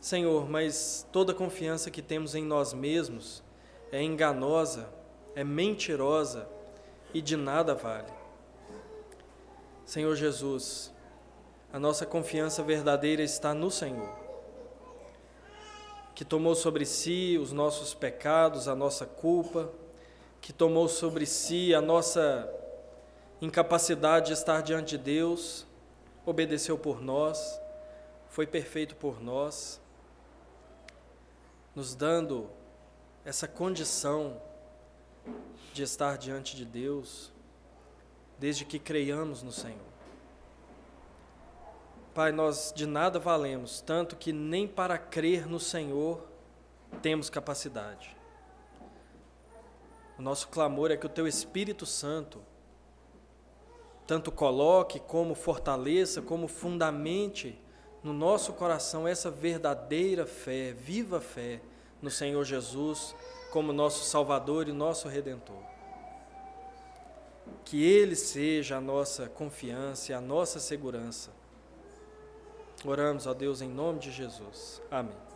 Senhor, 0.00 0.48
mas 0.50 1.06
toda 1.12 1.32
confiança 1.32 1.90
que 1.90 2.02
temos 2.02 2.34
em 2.34 2.44
nós 2.44 2.72
mesmos 2.72 3.42
é 3.92 4.02
enganosa, 4.02 4.88
é 5.34 5.44
mentirosa 5.44 6.48
e 7.14 7.20
de 7.20 7.36
nada 7.36 7.74
vale. 7.74 8.12
Senhor 9.84 10.14
Jesus, 10.16 10.92
a 11.72 11.78
nossa 11.78 12.04
confiança 12.04 12.62
verdadeira 12.62 13.22
está 13.22 13.54
no 13.54 13.70
Senhor, 13.70 14.12
que 16.14 16.24
tomou 16.24 16.54
sobre 16.54 16.84
si 16.84 17.38
os 17.40 17.52
nossos 17.52 17.94
pecados, 17.94 18.68
a 18.68 18.74
nossa 18.74 19.06
culpa, 19.06 19.70
que 20.40 20.52
tomou 20.52 20.88
sobre 20.88 21.26
si 21.26 21.74
a 21.74 21.80
nossa 21.80 22.52
incapacidade 23.42 24.28
de 24.28 24.32
estar 24.34 24.62
diante 24.62 24.96
de 24.96 24.98
Deus, 25.02 25.66
obedeceu 26.24 26.78
por 26.78 27.02
nós, 27.02 27.60
foi 28.28 28.46
perfeito 28.46 28.94
por 28.94 29.20
nós, 29.20 29.80
nos 31.74 31.96
dando 31.96 32.48
essa 33.24 33.48
condição 33.48 34.40
de 35.72 35.82
estar 35.82 36.16
diante 36.16 36.54
de 36.54 36.64
Deus, 36.64 37.32
desde 38.38 38.64
que 38.64 38.78
creiamos 38.78 39.42
no 39.42 39.50
Senhor. 39.50 39.92
Pai, 42.14 42.30
nós 42.30 42.72
de 42.72 42.86
nada 42.86 43.18
valemos, 43.18 43.80
tanto 43.80 44.14
que 44.14 44.32
nem 44.32 44.68
para 44.68 44.96
crer 44.98 45.48
no 45.48 45.58
Senhor 45.58 46.24
temos 47.00 47.28
capacidade. 47.28 48.16
O 50.16 50.22
nosso 50.22 50.46
clamor 50.48 50.92
é 50.92 50.96
que 50.96 51.06
o 51.06 51.08
Teu 51.08 51.26
Espírito 51.26 51.84
Santo 51.84 52.40
tanto 54.06 54.30
coloque, 54.30 55.00
como 55.00 55.34
fortaleça, 55.34 56.20
como 56.20 56.48
fundamente 56.48 57.58
no 58.02 58.12
nosso 58.12 58.52
coração 58.52 59.06
essa 59.06 59.30
verdadeira 59.30 60.26
fé, 60.26 60.72
viva 60.72 61.20
fé 61.20 61.60
no 62.00 62.10
Senhor 62.10 62.44
Jesus 62.44 63.14
como 63.52 63.72
nosso 63.72 64.04
Salvador 64.04 64.68
e 64.68 64.72
nosso 64.72 65.08
Redentor. 65.08 65.62
Que 67.64 67.84
Ele 67.84 68.16
seja 68.16 68.76
a 68.78 68.80
nossa 68.80 69.28
confiança 69.28 70.10
e 70.10 70.14
a 70.14 70.20
nossa 70.20 70.58
segurança 70.58 71.42
Oramos, 72.84 73.28
ó 73.28 73.34
Deus, 73.34 73.62
em 73.62 73.68
nome 73.68 74.00
de 74.00 74.10
Jesus. 74.10 74.82
Amém. 74.90 75.31